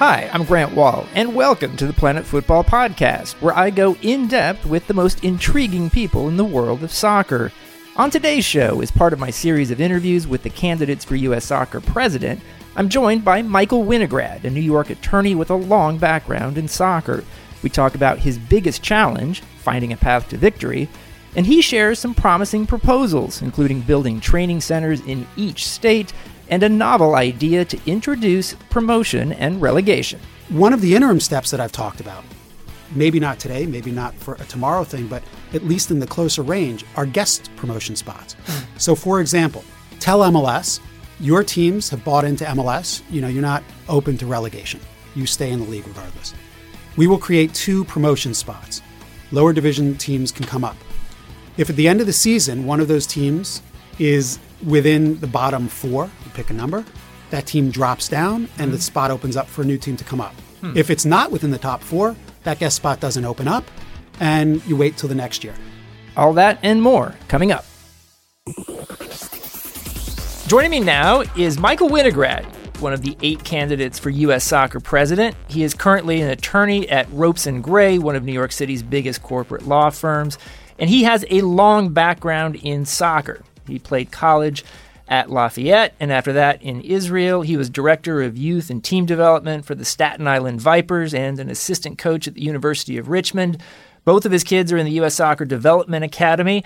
Hi, 0.00 0.30
I'm 0.32 0.44
Grant 0.44 0.74
Wahl, 0.74 1.06
and 1.14 1.34
welcome 1.34 1.76
to 1.76 1.86
the 1.86 1.92
Planet 1.92 2.24
Football 2.24 2.64
Podcast, 2.64 3.34
where 3.42 3.54
I 3.54 3.68
go 3.68 3.96
in 4.00 4.28
depth 4.28 4.64
with 4.64 4.86
the 4.86 4.94
most 4.94 5.22
intriguing 5.22 5.90
people 5.90 6.26
in 6.26 6.38
the 6.38 6.42
world 6.42 6.82
of 6.82 6.90
soccer. 6.90 7.52
On 7.96 8.08
today's 8.08 8.46
show, 8.46 8.80
as 8.80 8.90
part 8.90 9.12
of 9.12 9.18
my 9.18 9.28
series 9.28 9.70
of 9.70 9.78
interviews 9.78 10.26
with 10.26 10.42
the 10.42 10.48
candidates 10.48 11.04
for 11.04 11.16
U.S. 11.16 11.44
Soccer 11.44 11.82
President, 11.82 12.40
I'm 12.76 12.88
joined 12.88 13.26
by 13.26 13.42
Michael 13.42 13.84
Winograd, 13.84 14.44
a 14.44 14.48
New 14.48 14.62
York 14.62 14.88
attorney 14.88 15.34
with 15.34 15.50
a 15.50 15.54
long 15.54 15.98
background 15.98 16.56
in 16.56 16.66
soccer. 16.66 17.22
We 17.62 17.68
talk 17.68 17.94
about 17.94 18.20
his 18.20 18.38
biggest 18.38 18.82
challenge, 18.82 19.42
finding 19.58 19.92
a 19.92 19.98
path 19.98 20.30
to 20.30 20.38
victory, 20.38 20.88
and 21.36 21.44
he 21.44 21.60
shares 21.60 21.98
some 21.98 22.14
promising 22.14 22.66
proposals, 22.66 23.42
including 23.42 23.82
building 23.82 24.18
training 24.18 24.62
centers 24.62 25.02
in 25.02 25.26
each 25.36 25.68
state 25.68 26.14
and 26.50 26.62
a 26.62 26.68
novel 26.68 27.14
idea 27.14 27.64
to 27.64 27.80
introduce 27.86 28.54
promotion 28.68 29.32
and 29.32 29.62
relegation. 29.62 30.20
One 30.48 30.72
of 30.72 30.80
the 30.80 30.94
interim 30.94 31.20
steps 31.20 31.50
that 31.52 31.60
I've 31.60 31.72
talked 31.72 32.00
about, 32.00 32.24
maybe 32.94 33.20
not 33.20 33.38
today, 33.38 33.66
maybe 33.66 33.92
not 33.92 34.14
for 34.14 34.34
a 34.34 34.44
tomorrow 34.44 34.84
thing, 34.84 35.06
but 35.06 35.22
at 35.54 35.64
least 35.64 35.90
in 35.90 36.00
the 36.00 36.06
closer 36.06 36.42
range, 36.42 36.84
are 36.96 37.06
guest 37.06 37.50
promotion 37.56 37.94
spots. 37.94 38.34
Mm. 38.46 38.64
So, 38.78 38.94
for 38.94 39.20
example, 39.20 39.64
tell 40.00 40.20
MLS, 40.20 40.80
your 41.20 41.44
teams 41.44 41.88
have 41.90 42.04
bought 42.04 42.24
into 42.24 42.44
MLS, 42.46 43.02
you 43.10 43.20
know, 43.20 43.28
you're 43.28 43.42
not 43.42 43.62
open 43.88 44.16
to 44.18 44.26
relegation. 44.26 44.80
You 45.14 45.26
stay 45.26 45.50
in 45.50 45.60
the 45.60 45.66
league 45.66 45.86
regardless. 45.86 46.34
We 46.96 47.06
will 47.06 47.18
create 47.18 47.54
two 47.54 47.84
promotion 47.84 48.34
spots. 48.34 48.82
Lower 49.30 49.52
division 49.52 49.96
teams 49.96 50.32
can 50.32 50.46
come 50.46 50.64
up. 50.64 50.76
If 51.56 51.70
at 51.70 51.76
the 51.76 51.86
end 51.86 52.00
of 52.00 52.06
the 52.06 52.12
season, 52.12 52.66
one 52.66 52.80
of 52.80 52.88
those 52.88 53.06
teams 53.06 53.62
is 53.98 54.38
within 54.66 55.20
the 55.20 55.26
bottom 55.26 55.68
four, 55.68 56.10
you 56.30 56.36
pick 56.36 56.50
a 56.50 56.54
number, 56.54 56.84
that 57.30 57.46
team 57.46 57.70
drops 57.70 58.08
down 58.08 58.42
and 58.42 58.48
mm-hmm. 58.48 58.72
the 58.72 58.80
spot 58.80 59.10
opens 59.10 59.36
up 59.36 59.46
for 59.46 59.62
a 59.62 59.64
new 59.64 59.78
team 59.78 59.96
to 59.96 60.04
come 60.04 60.20
up. 60.20 60.34
Hmm. 60.60 60.76
If 60.76 60.90
it's 60.90 61.04
not 61.04 61.30
within 61.30 61.50
the 61.50 61.58
top 61.58 61.82
four, 61.82 62.16
that 62.44 62.58
guest 62.58 62.76
spot 62.76 63.00
doesn't 63.00 63.24
open 63.24 63.48
up 63.48 63.64
and 64.18 64.64
you 64.66 64.76
wait 64.76 64.96
till 64.96 65.08
the 65.08 65.14
next 65.14 65.44
year. 65.44 65.54
All 66.16 66.32
that 66.34 66.58
and 66.62 66.82
more 66.82 67.14
coming 67.28 67.52
up. 67.52 67.64
Joining 70.46 70.70
me 70.70 70.80
now 70.80 71.20
is 71.36 71.58
Michael 71.58 71.88
Winograd, 71.88 72.44
one 72.80 72.92
of 72.92 73.02
the 73.02 73.16
eight 73.22 73.44
candidates 73.44 73.98
for 73.98 74.10
U.S. 74.10 74.42
soccer 74.42 74.80
president. 74.80 75.36
He 75.48 75.62
is 75.62 75.74
currently 75.74 76.20
an 76.20 76.28
attorney 76.28 76.88
at 76.88 77.08
Ropes 77.12 77.46
and 77.46 77.62
Gray, 77.62 77.98
one 77.98 78.16
of 78.16 78.24
New 78.24 78.32
York 78.32 78.50
City's 78.50 78.82
biggest 78.82 79.22
corporate 79.22 79.68
law 79.68 79.90
firms, 79.90 80.38
and 80.78 80.90
he 80.90 81.04
has 81.04 81.24
a 81.30 81.42
long 81.42 81.90
background 81.90 82.56
in 82.56 82.84
soccer. 82.84 83.44
He 83.68 83.78
played 83.78 84.10
college 84.10 84.64
at 85.10 85.28
Lafayette, 85.28 85.94
and 85.98 86.12
after 86.12 86.32
that 86.32 86.62
in 86.62 86.80
Israel. 86.82 87.42
He 87.42 87.56
was 87.56 87.68
director 87.68 88.22
of 88.22 88.38
youth 88.38 88.70
and 88.70 88.82
team 88.82 89.04
development 89.04 89.64
for 89.64 89.74
the 89.74 89.84
Staten 89.84 90.28
Island 90.28 90.60
Vipers 90.60 91.12
and 91.12 91.40
an 91.40 91.50
assistant 91.50 91.98
coach 91.98 92.28
at 92.28 92.34
the 92.34 92.42
University 92.42 92.96
of 92.96 93.08
Richmond. 93.08 93.60
Both 94.04 94.24
of 94.24 94.32
his 94.32 94.44
kids 94.44 94.72
are 94.72 94.78
in 94.78 94.86
the 94.86 94.92
U.S. 94.92 95.16
Soccer 95.16 95.44
Development 95.44 96.04
Academy. 96.04 96.64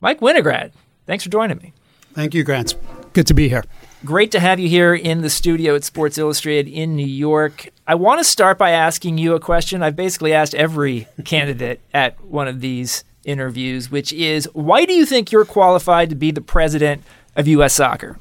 Mike 0.00 0.20
Winograd, 0.20 0.72
thanks 1.06 1.24
for 1.24 1.30
joining 1.30 1.56
me. 1.56 1.72
Thank 2.12 2.34
you, 2.34 2.44
Grant. 2.44 2.76
Good 3.14 3.26
to 3.28 3.34
be 3.34 3.48
here. 3.48 3.64
Great 4.04 4.30
to 4.32 4.40
have 4.40 4.60
you 4.60 4.68
here 4.68 4.94
in 4.94 5.22
the 5.22 5.30
studio 5.30 5.74
at 5.74 5.84
Sports 5.84 6.18
Illustrated 6.18 6.70
in 6.70 6.96
New 6.96 7.06
York. 7.06 7.70
I 7.86 7.94
want 7.94 8.20
to 8.20 8.24
start 8.24 8.58
by 8.58 8.70
asking 8.70 9.16
you 9.18 9.34
a 9.34 9.40
question 9.40 9.82
I've 9.82 9.96
basically 9.96 10.34
asked 10.34 10.54
every 10.54 11.08
candidate 11.24 11.80
at 11.94 12.22
one 12.22 12.46
of 12.46 12.60
these 12.60 13.04
interviews, 13.24 13.90
which 13.90 14.12
is 14.12 14.48
why 14.52 14.84
do 14.84 14.92
you 14.92 15.06
think 15.06 15.32
you're 15.32 15.46
qualified 15.46 16.10
to 16.10 16.14
be 16.14 16.30
the 16.30 16.40
president 16.42 17.02
of 17.36 17.46
U.S. 17.46 17.74
soccer? 17.74 18.18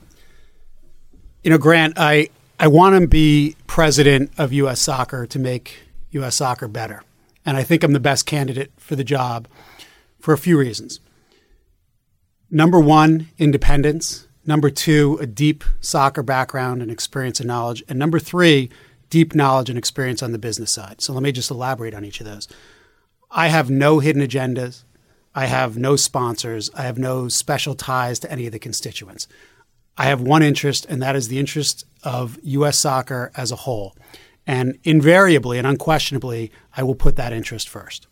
You 1.44 1.50
know, 1.50 1.58
Grant, 1.58 1.96
I, 1.98 2.30
I 2.60 2.68
want 2.68 3.00
to 3.00 3.08
be 3.08 3.56
president 3.68 4.32
of 4.38 4.54
U.S. 4.54 4.80
soccer 4.80 5.26
to 5.26 5.40
make 5.40 5.84
U.S. 6.12 6.36
soccer 6.36 6.68
better. 6.68 7.04
And 7.46 7.58
I 7.58 7.64
think 7.64 7.84
I'm 7.84 7.94
the 7.94 8.00
best 8.00 8.26
candidate 8.26 8.72
for 8.78 8.96
the 8.96 9.04
job 9.04 9.48
for 10.20 10.34
a 10.34 10.38
few 10.38 10.58
reasons. 10.58 11.00
Number 12.50 12.80
one, 12.80 13.30
independence. 13.38 14.28
Number 14.46 14.70
two, 14.70 15.18
a 15.20 15.26
deep 15.26 15.64
soccer 15.82 16.24
background 16.24 16.82
and 16.82 16.92
experience 16.92 17.40
and 17.40 17.48
knowledge. 17.48 17.84
And 17.88 17.98
number 17.98 18.20
three, 18.20 18.70
deep 19.10 19.36
knowledge 19.36 19.70
and 19.70 19.78
experience 19.78 20.22
on 20.24 20.32
the 20.32 20.38
business 20.38 20.72
side. 20.72 21.02
So 21.02 21.14
let 21.14 21.24
me 21.24 21.32
just 21.32 21.52
elaborate 21.52 21.94
on 21.94 22.06
each 22.06 22.20
of 22.20 22.26
those. 22.26 22.48
I 23.32 23.48
have 23.48 23.70
no 23.70 24.00
hidden 24.00 24.22
agendas. 24.22 24.84
I 25.38 25.48
have 25.48 25.78
no 25.78 25.98
sponsors. 25.98 26.72
I 26.74 26.84
have 26.84 26.98
no 26.98 27.28
special 27.28 27.76
ties 27.76 28.20
to 28.20 28.32
any 28.32 28.46
of 28.46 28.54
the 28.54 28.60
constituents. 28.60 29.28
I 29.98 30.06
have 30.06 30.22
one 30.22 30.42
interest, 30.42 30.86
and 30.88 31.02
that 31.02 31.16
is 31.16 31.28
the 31.28 31.40
interest 31.40 31.86
of 32.04 32.40
U.S. 32.42 32.80
soccer 32.80 33.32
as 33.36 33.52
a 33.52 33.58
whole. 33.58 33.96
And 34.48 34.80
invariably 34.86 35.58
and 35.58 35.68
unquestionably, 35.68 36.52
I 36.76 36.84
will 36.84 36.96
put 36.96 37.18
that 37.18 37.34
interest 37.34 37.68
first. 37.68 38.08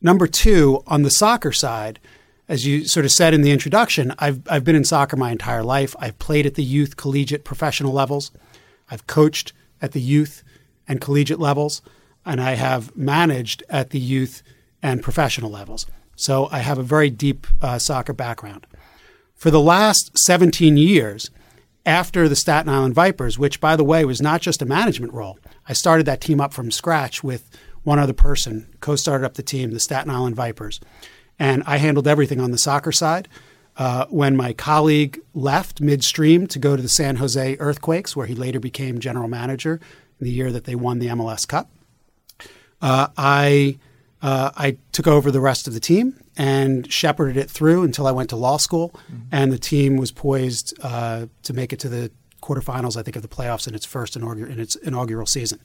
Number 0.00 0.26
two, 0.26 0.82
on 0.88 1.02
the 1.02 1.10
soccer 1.10 1.52
side, 1.52 2.00
as 2.48 2.66
you 2.66 2.86
sort 2.86 3.06
of 3.06 3.12
said 3.12 3.34
in 3.34 3.42
the 3.42 3.52
introduction, 3.52 4.12
I've, 4.18 4.42
I've 4.50 4.64
been 4.64 4.76
in 4.76 4.84
soccer 4.84 5.16
my 5.16 5.30
entire 5.30 5.62
life. 5.62 5.94
I've 6.00 6.18
played 6.18 6.44
at 6.44 6.54
the 6.54 6.64
youth, 6.64 6.96
collegiate, 6.96 7.44
professional 7.44 7.92
levels. 7.92 8.32
I've 8.90 9.06
coached 9.06 9.52
at 9.80 9.92
the 9.92 10.00
youth 10.00 10.42
and 10.88 11.00
collegiate 11.00 11.38
levels, 11.38 11.82
and 12.26 12.40
I 12.40 12.52
have 12.52 12.96
managed 12.96 13.62
at 13.68 13.90
the 13.90 14.00
youth 14.00 14.42
and 14.82 15.02
professional 15.02 15.50
levels. 15.50 15.86
So 16.22 16.48
I 16.52 16.60
have 16.60 16.78
a 16.78 16.84
very 16.84 17.10
deep 17.10 17.48
uh, 17.60 17.80
soccer 17.80 18.12
background. 18.12 18.64
For 19.34 19.50
the 19.50 19.60
last 19.60 20.16
17 20.16 20.76
years, 20.76 21.32
after 21.84 22.28
the 22.28 22.36
Staten 22.36 22.72
Island 22.72 22.94
Vipers, 22.94 23.40
which, 23.40 23.60
by 23.60 23.74
the 23.74 23.82
way, 23.82 24.04
was 24.04 24.22
not 24.22 24.40
just 24.40 24.62
a 24.62 24.64
management 24.64 25.12
role, 25.12 25.36
I 25.66 25.72
started 25.72 26.06
that 26.06 26.20
team 26.20 26.40
up 26.40 26.54
from 26.54 26.70
scratch 26.70 27.24
with 27.24 27.50
one 27.82 27.98
other 27.98 28.12
person, 28.12 28.72
co 28.78 28.94
started 28.94 29.26
up 29.26 29.34
the 29.34 29.42
team, 29.42 29.72
the 29.72 29.80
Staten 29.80 30.10
Island 30.12 30.36
Vipers. 30.36 30.78
And 31.40 31.64
I 31.66 31.78
handled 31.78 32.06
everything 32.06 32.40
on 32.40 32.52
the 32.52 32.58
soccer 32.58 32.92
side. 32.92 33.26
Uh, 33.76 34.06
when 34.08 34.36
my 34.36 34.52
colleague 34.52 35.20
left 35.34 35.80
midstream 35.80 36.46
to 36.46 36.60
go 36.60 36.76
to 36.76 36.82
the 36.82 36.88
San 36.88 37.16
Jose 37.16 37.56
Earthquakes, 37.58 38.14
where 38.14 38.26
he 38.28 38.36
later 38.36 38.60
became 38.60 39.00
general 39.00 39.26
manager 39.26 39.80
in 40.20 40.24
the 40.24 40.30
year 40.30 40.52
that 40.52 40.66
they 40.66 40.76
won 40.76 41.00
the 41.00 41.08
MLS 41.08 41.48
Cup, 41.48 41.68
uh, 42.80 43.08
I 43.16 43.78
uh, 44.22 44.52
I 44.56 44.78
took 44.92 45.08
over 45.08 45.30
the 45.30 45.40
rest 45.40 45.66
of 45.66 45.74
the 45.74 45.80
team 45.80 46.22
and 46.36 46.90
shepherded 46.90 47.36
it 47.36 47.50
through 47.50 47.82
until 47.82 48.06
I 48.06 48.12
went 48.12 48.30
to 48.30 48.36
law 48.36 48.56
school. 48.56 48.90
Mm-hmm. 48.90 49.16
And 49.32 49.52
the 49.52 49.58
team 49.58 49.96
was 49.96 50.12
poised 50.12 50.78
uh, 50.82 51.26
to 51.42 51.52
make 51.52 51.72
it 51.72 51.80
to 51.80 51.88
the 51.88 52.10
quarterfinals, 52.40 52.96
I 52.96 53.02
think, 53.02 53.16
of 53.16 53.22
the 53.22 53.28
playoffs 53.28 53.66
in 53.66 53.74
its 53.74 53.84
first 53.84 54.14
inaugural, 54.16 54.50
in 54.50 54.60
its 54.60 54.76
inaugural 54.76 55.26
season. 55.26 55.60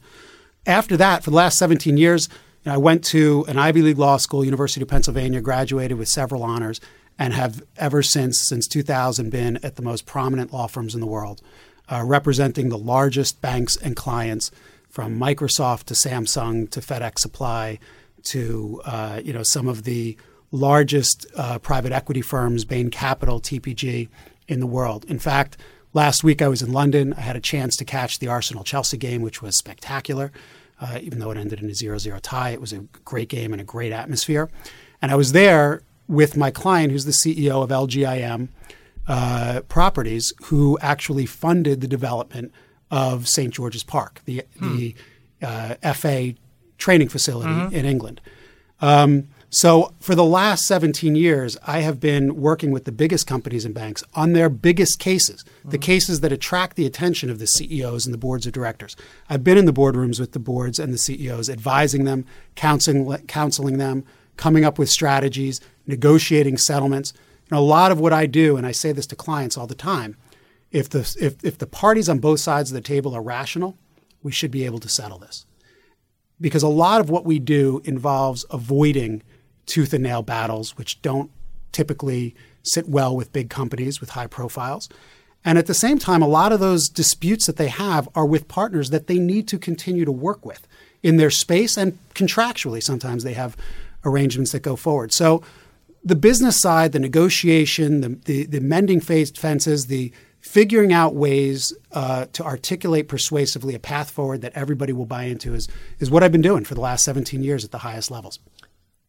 After 0.65 0.97
that, 0.97 1.23
for 1.23 1.29
the 1.29 1.35
last 1.35 1.57
17 1.59 1.97
years, 1.97 2.29
you 2.63 2.71
know, 2.71 2.75
I 2.75 2.77
went 2.77 3.03
to 3.05 3.45
an 3.47 3.57
Ivy 3.59 3.83
League 3.83 3.99
law 3.99 4.17
school, 4.17 4.43
University 4.43 4.81
of 4.81 4.87
Pennsylvania, 4.87 5.39
graduated 5.39 5.97
with 5.97 6.07
several 6.07 6.43
honors, 6.43 6.81
and 7.19 7.33
have 7.33 7.63
ever 7.77 8.01
since, 8.01 8.41
since 8.47 8.67
2000, 8.67 9.29
been 9.29 9.57
at 9.63 9.75
the 9.75 9.81
most 9.81 10.05
prominent 10.05 10.51
law 10.51 10.67
firms 10.67 10.93
in 10.95 11.01
the 11.01 11.07
world, 11.07 11.41
uh, 11.89 12.03
representing 12.03 12.69
the 12.69 12.77
largest 12.77 13.39
banks 13.39 13.77
and 13.77 13.95
clients 13.95 14.51
from 14.89 15.19
Microsoft 15.19 15.83
to 15.85 15.93
Samsung 15.93 16.69
to 16.71 16.79
FedEx 16.79 17.19
Supply 17.19 17.79
to 18.31 18.81
uh, 18.85 19.21
you 19.23 19.33
know 19.33 19.43
some 19.43 19.67
of 19.67 19.83
the 19.83 20.17
largest 20.51 21.25
uh, 21.35 21.59
private 21.59 21.91
equity 21.91 22.21
firms, 22.21 22.65
Bain 22.65 22.89
Capital, 22.89 23.41
TPG, 23.41 24.07
in 24.47 24.59
the 24.59 24.67
world. 24.67 25.05
In 25.05 25.19
fact, 25.19 25.57
last 25.93 26.23
week 26.23 26.41
I 26.41 26.47
was 26.47 26.61
in 26.61 26.71
London. 26.71 27.13
I 27.13 27.21
had 27.21 27.35
a 27.35 27.41
chance 27.41 27.75
to 27.77 27.85
catch 27.85 28.19
the 28.19 28.27
Arsenal 28.27 28.63
Chelsea 28.63 28.97
game, 28.97 29.21
which 29.21 29.41
was 29.41 29.57
spectacular. 29.57 30.31
Uh, 30.79 30.99
even 31.01 31.19
though 31.19 31.31
it 31.31 31.37
ended 31.37 31.59
in 31.61 31.69
a 31.69 31.73
0 31.73 31.97
0 31.97 32.19
tie, 32.19 32.51
it 32.51 32.61
was 32.61 32.71
a 32.71 32.79
great 33.03 33.29
game 33.29 33.51
and 33.51 33.61
a 33.61 33.65
great 33.65 33.91
atmosphere. 33.91 34.49
And 35.01 35.11
I 35.11 35.15
was 35.15 35.31
there 35.31 35.81
with 36.07 36.37
my 36.37 36.51
client, 36.51 36.91
who's 36.91 37.05
the 37.05 37.11
CEO 37.11 37.63
of 37.63 37.69
LGIM 37.69 38.49
uh, 39.07 39.61
Properties, 39.67 40.33
who 40.45 40.77
actually 40.81 41.25
funded 41.25 41.81
the 41.81 41.87
development 41.87 42.51
of 42.91 43.27
St. 43.27 43.53
George's 43.53 43.83
Park, 43.83 44.21
the, 44.25 44.43
hmm. 44.59 44.77
the 44.77 44.95
uh, 45.41 45.93
FA 45.93 46.33
training 46.77 47.09
facility 47.09 47.51
mm-hmm. 47.51 47.75
in 47.75 47.85
England. 47.85 48.21
Um, 48.81 49.27
so 49.49 49.93
for 50.01 50.13
the 50.13 50.25
last 50.25 50.65
17 50.65 51.15
years, 51.15 51.57
I 51.65 51.79
have 51.79 51.99
been 52.01 52.35
working 52.35 52.71
with 52.71 52.83
the 52.83 52.91
biggest 52.91 53.25
companies 53.25 53.63
and 53.63 53.73
banks 53.73 54.03
on 54.13 54.33
their 54.33 54.49
biggest 54.49 54.99
cases, 54.99 55.43
mm-hmm. 55.43 55.69
the 55.69 55.77
cases 55.77 56.19
that 56.19 56.33
attract 56.33 56.75
the 56.75 56.85
attention 56.85 57.29
of 57.29 57.39
the 57.39 57.47
CEOs 57.47 58.05
and 58.05 58.13
the 58.13 58.17
boards 58.17 58.45
of 58.45 58.51
directors. 58.51 58.95
I've 59.29 59.45
been 59.45 59.57
in 59.57 59.65
the 59.65 59.73
boardrooms 59.73 60.19
with 60.19 60.33
the 60.33 60.39
boards 60.39 60.79
and 60.79 60.93
the 60.93 60.97
CEOs, 60.97 61.49
advising 61.49 62.03
them, 62.03 62.25
counseling, 62.55 63.17
counseling 63.27 63.77
them, 63.77 64.03
coming 64.35 64.65
up 64.65 64.77
with 64.77 64.89
strategies, 64.89 65.61
negotiating 65.87 66.57
settlements. 66.57 67.13
And 67.49 67.57
a 67.57 67.61
lot 67.61 67.93
of 67.93 67.99
what 68.01 68.13
I 68.13 68.25
do, 68.25 68.57
and 68.57 68.67
I 68.67 68.73
say 68.73 68.91
this 68.91 69.07
to 69.07 69.15
clients 69.15 69.57
all 69.57 69.67
the 69.67 69.75
time, 69.75 70.17
if 70.71 70.89
the, 70.89 70.99
if, 71.21 71.43
if 71.43 71.57
the 71.57 71.65
parties 71.65 72.09
on 72.09 72.19
both 72.19 72.41
sides 72.41 72.69
of 72.69 72.75
the 72.75 72.81
table 72.81 73.15
are 73.15 73.21
rational, 73.21 73.77
we 74.21 74.33
should 74.33 74.51
be 74.51 74.65
able 74.65 74.79
to 74.79 74.89
settle 74.89 75.17
this 75.17 75.46
because 76.39 76.63
a 76.63 76.67
lot 76.67 77.01
of 77.01 77.09
what 77.09 77.25
we 77.25 77.39
do 77.39 77.81
involves 77.83 78.45
avoiding 78.49 79.23
tooth 79.65 79.93
and 79.93 80.03
nail 80.03 80.21
battles, 80.21 80.77
which 80.77 81.01
don't 81.01 81.31
typically 81.71 82.35
sit 82.63 82.87
well 82.87 83.15
with 83.15 83.33
big 83.33 83.49
companies 83.49 83.99
with 83.99 84.11
high 84.11 84.27
profiles. 84.27 84.89
And 85.45 85.57
at 85.57 85.67
the 85.67 85.73
same 85.73 85.97
time, 85.97 86.21
a 86.21 86.27
lot 86.27 86.51
of 86.51 86.59
those 86.59 86.89
disputes 86.89 87.45
that 87.45 87.57
they 87.57 87.69
have 87.69 88.09
are 88.15 88.25
with 88.25 88.47
partners 88.47 88.89
that 88.89 89.07
they 89.07 89.19
need 89.19 89.47
to 89.49 89.57
continue 89.57 90.03
to 90.03 90.11
work 90.11 90.45
with 90.45 90.67
in 91.03 91.17
their 91.17 91.29
space 91.29 91.77
and 91.77 91.97
contractually. 92.13 92.83
Sometimes 92.83 93.23
they 93.23 93.33
have 93.33 93.55
arrangements 94.03 94.51
that 94.51 94.61
go 94.61 94.75
forward. 94.75 95.13
So 95.13 95.43
the 96.03 96.15
business 96.15 96.59
side, 96.59 96.91
the 96.91 96.99
negotiation, 96.99 98.01
the, 98.01 98.09
the, 98.25 98.45
the 98.45 98.61
mending 98.61 98.99
fences, 98.99 99.87
the 99.87 100.11
figuring 100.47 100.93
out 100.93 101.13
ways 101.13 101.73
uh, 101.91 102.25
to 102.31 102.43
articulate 102.43 103.07
persuasively 103.07 103.75
a 103.75 103.79
path 103.79 104.09
forward 104.09 104.41
that 104.41 104.53
everybody 104.55 104.93
will 104.93 105.05
buy 105.05 105.23
into 105.23 105.53
is, 105.53 105.67
is 105.99 106.09
what 106.09 106.23
I've 106.23 106.31
been 106.31 106.41
doing 106.41 106.63
for 106.63 106.73
the 106.73 106.81
last 106.81 107.03
17 107.03 107.43
years 107.43 107.65
at 107.65 107.71
the 107.71 107.79
highest 107.79 108.09
levels. 108.09 108.39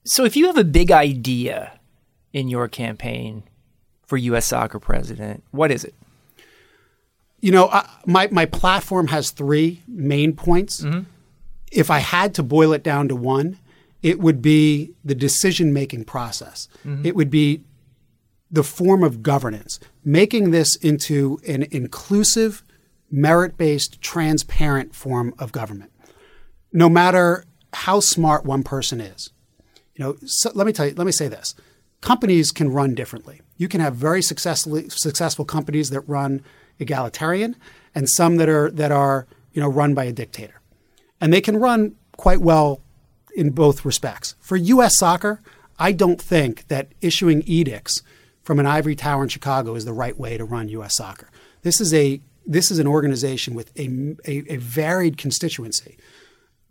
So 0.04 0.24
if 0.24 0.36
you 0.36 0.46
have 0.46 0.58
a 0.58 0.64
big 0.64 0.90
idea 0.90 1.78
in 2.32 2.48
your 2.48 2.66
campaign 2.66 3.44
for 4.04 4.16
U.S. 4.16 4.46
soccer 4.46 4.80
president, 4.80 5.44
what 5.52 5.70
is 5.70 5.84
it? 5.84 5.94
You 7.40 7.52
know, 7.52 7.82
my, 8.04 8.28
my 8.32 8.46
platform 8.46 9.06
has 9.08 9.30
three 9.30 9.82
main 9.86 10.34
points. 10.34 10.82
Mm-hmm. 10.82 11.02
If 11.70 11.88
I 11.90 12.00
had 12.00 12.34
to 12.34 12.42
boil 12.42 12.72
it 12.72 12.82
down 12.82 13.06
to 13.08 13.14
one, 13.14 13.58
it 14.02 14.18
would 14.18 14.42
be 14.42 14.92
the 15.04 15.14
decision 15.14 15.72
making 15.72 16.04
process. 16.04 16.68
Mm-hmm. 16.84 17.06
It 17.06 17.14
would 17.14 17.30
be 17.30 17.62
the 18.50 18.64
form 18.64 19.02
of 19.02 19.22
governance, 19.22 19.78
making 20.04 20.50
this 20.50 20.76
into 20.76 21.38
an 21.46 21.66
inclusive, 21.70 22.62
merit 23.10 23.56
based, 23.56 24.00
transparent 24.00 24.94
form 24.94 25.34
of 25.38 25.52
government. 25.52 25.92
No 26.72 26.88
matter 26.88 27.44
how 27.72 28.00
smart 28.00 28.44
one 28.44 28.62
person 28.62 29.00
is. 29.00 29.30
You 29.94 30.04
know, 30.04 30.16
so 30.24 30.50
let 30.54 30.66
me 30.66 30.72
tell 30.72 30.86
you, 30.86 30.94
let 30.94 31.06
me 31.06 31.12
say 31.12 31.28
this. 31.28 31.54
Companies 32.00 32.52
can 32.52 32.72
run 32.72 32.94
differently. 32.94 33.40
You 33.56 33.68
can 33.68 33.80
have 33.80 33.96
very 33.96 34.22
successfully 34.22 34.88
successful 34.88 35.44
companies 35.44 35.90
that 35.90 36.00
run 36.02 36.42
egalitarian 36.78 37.56
and 37.94 38.08
some 38.08 38.36
that 38.36 38.48
are 38.48 38.70
that 38.70 38.92
are, 38.92 39.26
you 39.52 39.60
know, 39.60 39.68
run 39.68 39.94
by 39.94 40.04
a 40.04 40.12
dictator. 40.12 40.60
And 41.20 41.32
they 41.32 41.40
can 41.40 41.56
run 41.56 41.96
quite 42.16 42.40
well 42.40 42.80
in 43.34 43.50
both 43.50 43.84
respects. 43.84 44.36
For 44.40 44.56
US 44.56 44.96
soccer, 44.96 45.42
I 45.78 45.92
don't 45.92 46.20
think 46.20 46.68
that 46.68 46.92
issuing 47.00 47.42
edicts 47.46 48.02
from 48.48 48.58
an 48.58 48.64
ivory 48.64 48.96
tower 48.96 49.22
in 49.22 49.28
Chicago 49.28 49.74
is 49.74 49.84
the 49.84 49.92
right 49.92 50.18
way 50.18 50.38
to 50.38 50.42
run 50.42 50.70
U.S. 50.70 50.96
soccer. 50.96 51.28
This 51.60 51.82
is 51.82 51.92
a 51.92 52.18
this 52.46 52.70
is 52.70 52.78
an 52.78 52.86
organization 52.86 53.54
with 53.54 53.70
a, 53.78 54.16
a, 54.24 54.54
a 54.54 54.56
varied 54.56 55.18
constituency, 55.18 55.98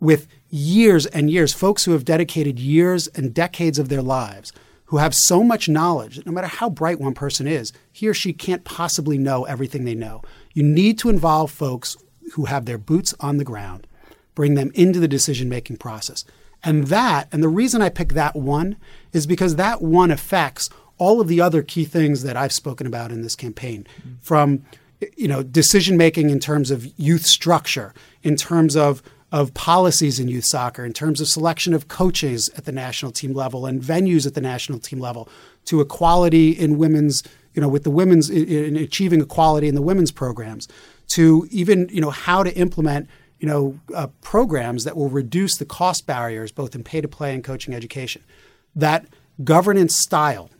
with 0.00 0.26
years 0.50 1.06
and 1.06 1.30
years, 1.30 1.52
folks 1.52 1.84
who 1.84 1.92
have 1.92 2.04
dedicated 2.04 2.58
years 2.58 3.06
and 3.06 3.32
decades 3.32 3.78
of 3.78 3.90
their 3.90 4.02
lives, 4.02 4.52
who 4.86 4.96
have 4.96 5.14
so 5.14 5.44
much 5.44 5.68
knowledge 5.68 6.16
that 6.16 6.26
no 6.26 6.32
matter 6.32 6.48
how 6.48 6.68
bright 6.68 6.98
one 6.98 7.14
person 7.14 7.46
is, 7.46 7.72
he 7.92 8.08
or 8.08 8.14
she 8.14 8.32
can't 8.32 8.64
possibly 8.64 9.16
know 9.16 9.44
everything 9.44 9.84
they 9.84 9.94
know. 9.94 10.20
You 10.54 10.64
need 10.64 10.98
to 10.98 11.10
involve 11.10 11.52
folks 11.52 11.96
who 12.32 12.46
have 12.46 12.64
their 12.64 12.76
boots 12.76 13.14
on 13.20 13.36
the 13.36 13.44
ground, 13.44 13.86
bring 14.34 14.54
them 14.54 14.72
into 14.74 14.98
the 14.98 15.06
decision 15.06 15.48
making 15.48 15.76
process. 15.76 16.24
And 16.64 16.88
that, 16.88 17.28
and 17.30 17.40
the 17.40 17.48
reason 17.48 17.82
I 17.82 17.88
pick 17.88 18.14
that 18.14 18.34
one 18.34 18.78
is 19.12 19.28
because 19.28 19.54
that 19.54 19.80
one 19.80 20.10
affects 20.10 20.70
all 20.98 21.20
of 21.20 21.28
the 21.28 21.40
other 21.40 21.62
key 21.62 21.84
things 21.84 22.22
that 22.22 22.36
I've 22.36 22.52
spoken 22.52 22.86
about 22.86 23.10
in 23.10 23.22
this 23.22 23.36
campaign, 23.36 23.86
mm-hmm. 23.98 24.14
from 24.20 24.64
you 25.16 25.28
know 25.28 25.42
decision 25.42 25.96
making 25.96 26.30
in 26.30 26.40
terms 26.40 26.70
of 26.70 26.86
youth 26.98 27.24
structure, 27.24 27.94
in 28.22 28.36
terms 28.36 28.76
of 28.76 29.02
of 29.30 29.52
policies 29.54 30.18
in 30.18 30.28
youth 30.28 30.46
soccer, 30.46 30.84
in 30.84 30.92
terms 30.92 31.20
of 31.20 31.28
selection 31.28 31.74
of 31.74 31.88
coaches 31.88 32.50
at 32.56 32.64
the 32.64 32.72
national 32.72 33.12
team 33.12 33.34
level 33.34 33.66
and 33.66 33.82
venues 33.82 34.26
at 34.26 34.34
the 34.34 34.40
national 34.40 34.78
team 34.78 34.98
level, 34.98 35.28
to 35.66 35.82
equality 35.82 36.50
in 36.50 36.78
women's, 36.78 37.22
you 37.52 37.60
know, 37.60 37.68
with 37.68 37.84
the 37.84 37.90
women's 37.90 38.30
in 38.30 38.76
achieving 38.76 39.20
equality 39.20 39.68
in 39.68 39.74
the 39.74 39.82
women's 39.82 40.10
programs, 40.10 40.66
to 41.08 41.46
even 41.50 41.88
you 41.90 42.00
know 42.00 42.10
how 42.10 42.42
to 42.42 42.54
implement 42.54 43.08
you 43.38 43.46
know 43.46 43.78
uh, 43.94 44.08
programs 44.20 44.84
that 44.84 44.96
will 44.96 45.10
reduce 45.10 45.56
the 45.58 45.64
cost 45.64 46.06
barriers 46.06 46.50
both 46.50 46.74
in 46.74 46.82
pay 46.82 47.00
to 47.00 47.08
play 47.08 47.34
and 47.34 47.44
coaching 47.44 47.74
education. 47.74 48.22
That 48.74 49.06
governance 49.44 49.96
style 49.96 50.50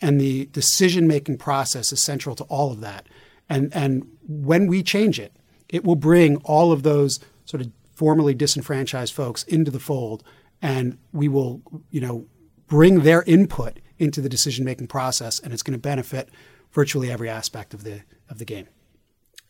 and 0.00 0.20
the 0.20 0.46
decision 0.46 1.06
making 1.06 1.38
process 1.38 1.92
is 1.92 2.02
central 2.02 2.34
to 2.36 2.44
all 2.44 2.72
of 2.72 2.80
that. 2.80 3.06
And 3.48 3.74
and 3.74 4.06
when 4.26 4.66
we 4.66 4.82
change 4.82 5.18
it, 5.18 5.32
it 5.68 5.84
will 5.84 5.96
bring 5.96 6.36
all 6.38 6.72
of 6.72 6.82
those 6.82 7.20
sort 7.44 7.60
of 7.60 7.70
formerly 7.94 8.34
disenfranchised 8.34 9.12
folks 9.12 9.42
into 9.44 9.70
the 9.70 9.80
fold, 9.80 10.22
and 10.62 10.98
we 11.12 11.28
will 11.28 11.62
you 11.90 12.00
know 12.00 12.26
bring 12.66 13.00
their 13.00 13.22
input 13.24 13.80
into 13.98 14.20
the 14.20 14.28
decision 14.28 14.64
making 14.64 14.86
process, 14.86 15.38
and 15.38 15.52
it's 15.52 15.62
going 15.62 15.72
to 15.72 15.78
benefit 15.78 16.30
virtually 16.72 17.10
every 17.10 17.28
aspect 17.28 17.74
of 17.74 17.84
the 17.84 18.02
of 18.28 18.38
the 18.38 18.44
game. 18.44 18.66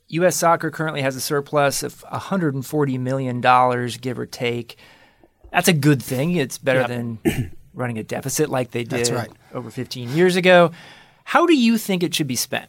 U.S. 0.08 0.34
soccer 0.36 0.72
currently 0.72 1.02
has 1.02 1.14
a 1.14 1.20
surplus 1.20 1.84
of 1.84 2.02
140 2.02 2.98
million 2.98 3.40
dollars, 3.40 3.96
give 3.96 4.18
or 4.18 4.26
take. 4.26 4.76
That's 5.52 5.68
a 5.68 5.72
good 5.72 6.02
thing. 6.02 6.34
It's 6.34 6.58
better 6.58 6.80
yep. 6.80 6.88
than 6.88 7.52
running 7.74 7.98
a 7.98 8.02
deficit 8.02 8.50
like 8.50 8.70
they 8.70 8.84
did 8.84 9.08
right. 9.08 9.30
over 9.52 9.70
15 9.70 10.10
years 10.10 10.36
ago. 10.36 10.72
How 11.24 11.46
do 11.46 11.54
you 11.54 11.78
think 11.78 12.02
it 12.02 12.14
should 12.14 12.26
be 12.26 12.36
spent? 12.36 12.68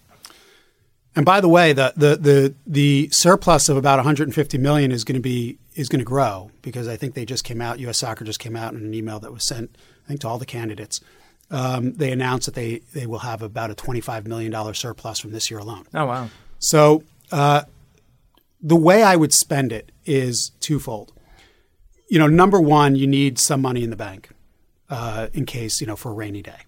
And 1.16 1.26
by 1.26 1.42
the 1.42 1.50
way, 1.50 1.74
the 1.74 1.94
the 1.96 2.16
the, 2.16 2.56
the 2.66 3.10
surplus 3.12 3.68
of 3.68 3.76
about 3.76 3.98
150 3.98 4.58
million 4.58 4.92
is 4.92 5.04
going 5.04 5.16
to 5.16 5.22
be 5.22 5.58
is 5.76 5.90
going 5.90 6.00
to 6.00 6.06
grow 6.06 6.52
because 6.62 6.88
I 6.88 6.96
think 6.96 7.16
they 7.16 7.26
just 7.26 7.44
came 7.44 7.62
out. 7.62 7.80
U.S. 7.80 7.98
Soccer 7.98 8.24
just 8.24 8.40
came 8.40 8.56
out 8.56 8.74
in 8.74 8.80
an 8.80 8.94
email 8.94 9.20
that 9.20 9.32
was 9.34 9.46
sent, 9.46 9.76
I 10.06 10.08
think, 10.08 10.22
to 10.22 10.28
all 10.28 10.38
the 10.38 10.46
candidates. 10.46 11.02
Um, 11.50 11.94
they 11.94 12.12
announced 12.12 12.46
that 12.46 12.56
they 12.56 12.82
they 12.94 13.06
will 13.08 13.20
have 13.20 13.42
about 13.42 13.72
a 13.72 13.76
25 13.76 14.26
million 14.26 14.52
dollar 14.52 14.74
surplus 14.74 15.20
from 15.20 15.32
this 15.32 15.52
year 15.52 15.60
alone. 15.60 15.86
Oh 15.94 16.06
wow! 16.06 16.30
So 16.60 17.04
uh, 17.30 17.64
the 18.62 18.78
way 18.78 19.04
I 19.04 19.18
would 19.18 19.34
spend 19.34 19.74
it 19.74 19.92
is 20.06 20.52
twofold. 20.62 21.12
You 22.08 22.20
know, 22.20 22.28
number 22.28 22.62
one, 22.62 22.96
you 22.96 23.08
need 23.08 23.38
some 23.38 23.62
money 23.62 23.84
in 23.84 23.90
the 23.90 23.96
bank 23.98 24.30
uh, 24.92 25.28
in 25.34 25.46
case, 25.46 25.82
you 25.82 25.88
know, 25.88 25.96
for 25.96 26.12
a 26.12 26.14
rainy 26.14 26.44
day. 26.44 26.60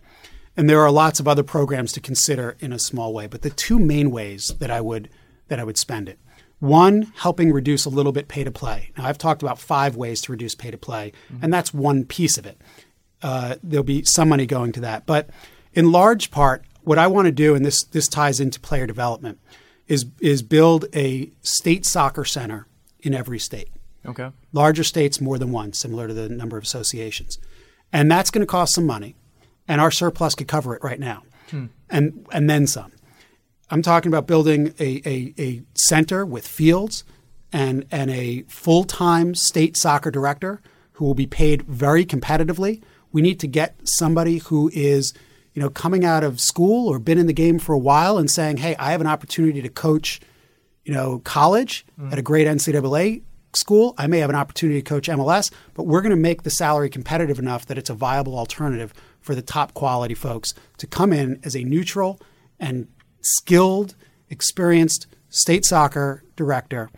And 0.56 0.70
there 0.70 0.82
are 0.82 0.92
lots 0.92 1.20
of 1.20 1.28
other 1.28 1.44
programs 1.44 1.92
to 1.94 2.00
consider 2.00 2.56
in 2.60 2.72
a 2.72 2.80
small 2.80 3.14
way. 3.14 3.28
But 3.28 3.42
the 3.42 3.50
two 3.50 3.78
main 3.78 4.10
ways 4.10 4.54
that 4.60 4.72
I 4.72 4.82
would 4.82 5.10
that 5.50 5.60
I 5.60 5.64
would 5.64 5.78
spend 5.78 6.08
it. 6.08 6.18
One, 6.60 7.12
helping 7.18 7.52
reduce 7.52 7.84
a 7.84 7.90
little 7.90 8.14
bit 8.14 8.30
pay 8.30 8.46
to 8.46 8.52
play. 8.52 8.92
Now, 8.98 9.06
I've 9.06 9.18
talked 9.18 9.44
about 9.44 9.60
five 9.60 9.98
ways 9.98 10.22
to 10.22 10.32
reduce 10.32 10.56
pay 10.56 10.72
to 10.72 10.78
play, 10.78 11.12
mm-hmm. 11.32 11.44
and 11.44 11.54
that's 11.54 11.74
one 11.74 12.06
piece 12.06 12.38
of 12.38 12.46
it. 12.46 12.58
Uh, 13.22 13.56
there'll 13.62 13.84
be 13.84 14.04
some 14.06 14.30
money 14.30 14.46
going 14.46 14.72
to 14.72 14.80
that. 14.80 15.06
But 15.06 15.30
in 15.74 15.92
large 15.92 16.32
part, 16.32 16.64
what 16.84 16.98
I 16.98 17.08
want 17.08 17.26
to 17.26 17.34
do, 17.34 17.54
and 17.54 17.66
this, 17.66 17.84
this 17.84 18.08
ties 18.08 18.40
into 18.40 18.62
player 18.62 18.88
development, 18.88 19.40
is, 19.88 20.06
is 20.22 20.42
build 20.42 20.86
a 20.96 21.32
state 21.42 21.86
soccer 21.86 22.24
center 22.24 22.66
in 23.02 23.14
every 23.14 23.40
state. 23.40 23.70
Okay. 24.06 24.32
Larger 24.54 24.86
states, 24.86 25.20
more 25.20 25.38
than 25.38 25.52
one, 25.52 25.74
similar 25.74 26.08
to 26.08 26.14
the 26.14 26.30
number 26.30 26.56
of 26.56 26.64
associations 26.64 27.40
and 27.94 28.12
that's 28.12 28.32
going 28.32 28.42
to 28.42 28.48
cost 28.48 28.74
some 28.74 28.86
money, 28.86 29.16
and 29.68 29.80
our 29.80 29.92
surplus 29.92 30.36
could 30.36 30.48
cover 30.48 30.76
it 30.76 30.84
right 30.84 31.00
now, 31.00 31.24
hmm. 31.50 31.68
and 31.90 32.28
and 32.34 32.50
then 32.50 32.68
some. 32.68 32.92
I'm 33.70 33.82
talking 33.82 34.10
about 34.10 34.28
building 34.28 34.74
a, 34.80 35.02
a, 35.06 35.34
a 35.40 35.62
center 35.74 36.26
with 36.26 36.46
fields 36.46 37.06
and 37.54 37.86
and 37.92 38.12
a 38.12 38.42
full 38.44 38.84
time 38.84 39.36
state 39.36 39.78
soccer 39.78 40.12
director 40.12 40.62
who 40.94 41.06
will 41.06 41.16
be 41.16 41.28
paid 41.28 41.62
very 41.64 42.06
competitively. 42.06 42.82
We 43.12 43.22
need 43.22 43.40
to 43.40 43.48
get 43.48 43.76
somebody 43.84 44.40
who 44.40 44.70
is 44.74 45.14
you 45.54 45.62
know 45.62 45.70
coming 45.70 46.04
out 46.04 46.24
of 46.24 46.42
school 46.42 46.90
or 46.90 47.00
been 47.00 47.20
in 47.20 47.28
the 47.28 47.34
game 47.34 47.60
for 47.60 47.74
a 47.74 47.80
while 47.80 48.18
and 48.18 48.30
saying, 48.30 48.58
"Hey, 48.58 48.76
I 48.78 48.92
have 48.92 49.02
an 49.02 49.08
opportunity 49.08 49.62
to 49.62 49.70
coach." 49.70 50.20
You 50.84 50.94
know, 50.94 51.20
college 51.20 51.86
mm. 51.98 52.12
at 52.12 52.20
a 52.20 52.22
great 52.22 52.46
NCAA 52.46 53.22
school. 53.56 53.94
I 53.98 54.08
may 54.08 54.20
have 54.20 54.30
an 54.30 54.36
opportunity 54.36 54.82
to 54.82 54.90
coach 54.90 55.08
MLS, 55.08 55.52
but 55.74 55.84
we're 55.84 56.02
going 56.02 56.12
to 56.12 56.16
make 56.16 56.44
the 56.44 56.50
salary 56.50 56.90
competitive 56.90 57.40
enough 57.40 57.66
that 57.68 57.78
it's 57.78 57.90
a 57.90 57.94
viable 57.94 58.38
alternative 58.38 58.94
for 59.22 59.36
the 59.36 59.42
top 59.42 59.74
quality 59.74 60.14
folks 60.14 60.54
to 60.78 60.88
come 60.88 61.14
in 61.14 61.40
as 61.44 61.56
a 61.56 61.64
neutral 61.64 62.20
and 62.60 62.88
skilled, 63.22 63.96
experienced 64.30 65.08
state 65.30 65.66
soccer 65.66 66.24
director. 66.36 66.90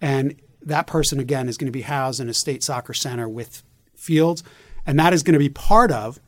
And 0.00 0.36
that 0.62 0.86
person, 0.86 1.20
again, 1.20 1.48
is 1.48 1.56
going 1.56 1.66
to 1.66 1.72
be 1.72 1.82
housed 1.82 2.20
in 2.20 2.28
a 2.28 2.34
state 2.34 2.62
soccer 2.62 2.94
center 2.94 3.28
with 3.28 3.62
fields. 3.94 4.42
And 4.86 4.98
that 4.98 5.12
is 5.12 5.22
going 5.22 5.34
to 5.34 5.38
be 5.38 5.48
part 5.48 5.90
of 5.90 6.20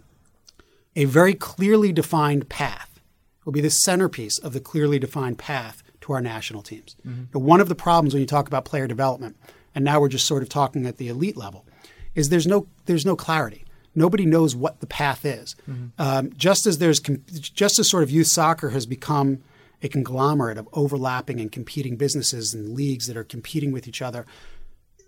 a 0.95 1.05
very 1.05 1.35
clearly 1.35 1.93
defined 1.93 2.49
path. 2.49 3.01
It 3.41 3.47
will 3.47 3.53
be 3.53 3.61
the 3.61 3.71
centerpiece 3.71 4.39
of 4.39 4.53
the 4.53 4.61
clearly 4.61 4.99
defined 4.99 5.39
path 5.39 5.83
to 6.03 6.13
our 6.13 6.21
national 6.21 6.63
teams. 6.63 6.97
Mm-hmm. 7.07 7.39
one 7.39 7.61
of 7.61 7.69
the 7.69 7.75
problems 7.75 8.15
when 8.15 8.21
you 8.21 8.27
talk 8.27 8.47
about 8.47 8.65
player 8.65 8.87
development 8.87 9.37
and 9.77 9.85
now 9.85 10.01
we're 10.01 10.09
just 10.09 10.27
sort 10.27 10.43
of 10.43 10.49
talking 10.49 10.87
at 10.87 10.97
the 10.97 11.07
elite 11.07 11.37
level, 11.37 11.65
is 12.17 12.31
there's 12.31 12.47
no 12.47 12.67
there's 12.87 13.07
no 13.07 13.15
clarity. 13.15 13.65
Nobody 13.95 14.27
knows 14.27 14.57
what 14.57 14.81
the 14.81 14.87
path 14.87 15.25
is. 15.25 15.55
Mm-hmm. 15.71 15.87
Um, 15.99 16.33
just 16.37 16.67
as 16.67 16.79
there's 16.79 16.99
just 16.99 17.79
as 17.79 17.89
sort 17.89 18.03
of 18.03 18.11
youth 18.11 18.27
soccer 18.27 18.71
has 18.71 18.87
become 18.87 19.43
a 19.83 19.89
conglomerate 19.89 20.59
of 20.59 20.69
overlapping 20.73 21.39
and 21.39 21.53
competing 21.53 21.97
businesses 21.97 22.55
and 22.55 22.75
leagues 22.75 23.07
that 23.07 23.17
are 23.17 23.25
competing 23.25 23.71
with 23.71 23.87
each 23.87 24.01
other, 24.01 24.25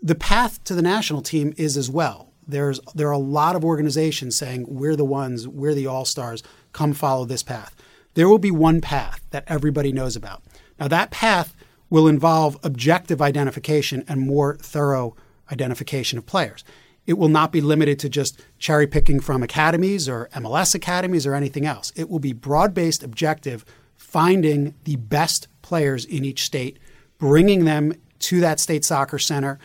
the 0.02 0.14
path 0.14 0.62
to 0.64 0.74
the 0.74 0.82
national 0.82 1.22
team 1.22 1.54
is 1.56 1.76
as 1.76 1.90
well. 1.90 2.30
There's 2.46 2.78
there 2.94 3.08
are 3.08 3.12
a 3.12 3.18
lot 3.18 3.56
of 3.56 3.64
organizations 3.64 4.36
saying 4.36 4.66
we're 4.68 4.96
the 4.96 5.04
ones, 5.04 5.48
we're 5.48 5.74
the 5.74 5.86
all 5.86 6.04
stars. 6.04 6.42
Come 6.72 6.92
follow 6.92 7.24
this 7.24 7.42
path. 7.42 7.74
There 8.12 8.28
will 8.28 8.38
be 8.38 8.50
one 8.50 8.82
path 8.82 9.22
that 9.30 9.44
everybody 9.46 9.92
knows 9.92 10.14
about. 10.14 10.42
Now, 10.78 10.88
that 10.88 11.10
path 11.10 11.54
will 11.90 12.06
involve 12.06 12.58
objective 12.62 13.22
identification 13.22 14.04
and 14.08 14.20
more 14.20 14.56
thorough 14.56 15.16
identification 15.50 16.18
of 16.18 16.26
players. 16.26 16.64
It 17.06 17.16
will 17.16 17.28
not 17.28 17.52
be 17.52 17.62
limited 17.62 17.98
to 18.00 18.10
just 18.10 18.40
cherry 18.58 18.86
picking 18.86 19.20
from 19.20 19.42
academies 19.42 20.08
or 20.08 20.28
MLS 20.34 20.74
academies 20.74 21.26
or 21.26 21.34
anything 21.34 21.64
else. 21.64 21.90
It 21.96 22.10
will 22.10 22.18
be 22.18 22.34
broad 22.34 22.74
based, 22.74 23.02
objective, 23.02 23.64
finding 23.96 24.74
the 24.84 24.96
best 24.96 25.48
players 25.62 26.04
in 26.04 26.24
each 26.24 26.44
state, 26.44 26.78
bringing 27.18 27.64
them 27.64 27.94
to 28.18 28.40
that 28.40 28.60
state 28.60 28.84
soccer 28.84 29.18
center 29.18 29.58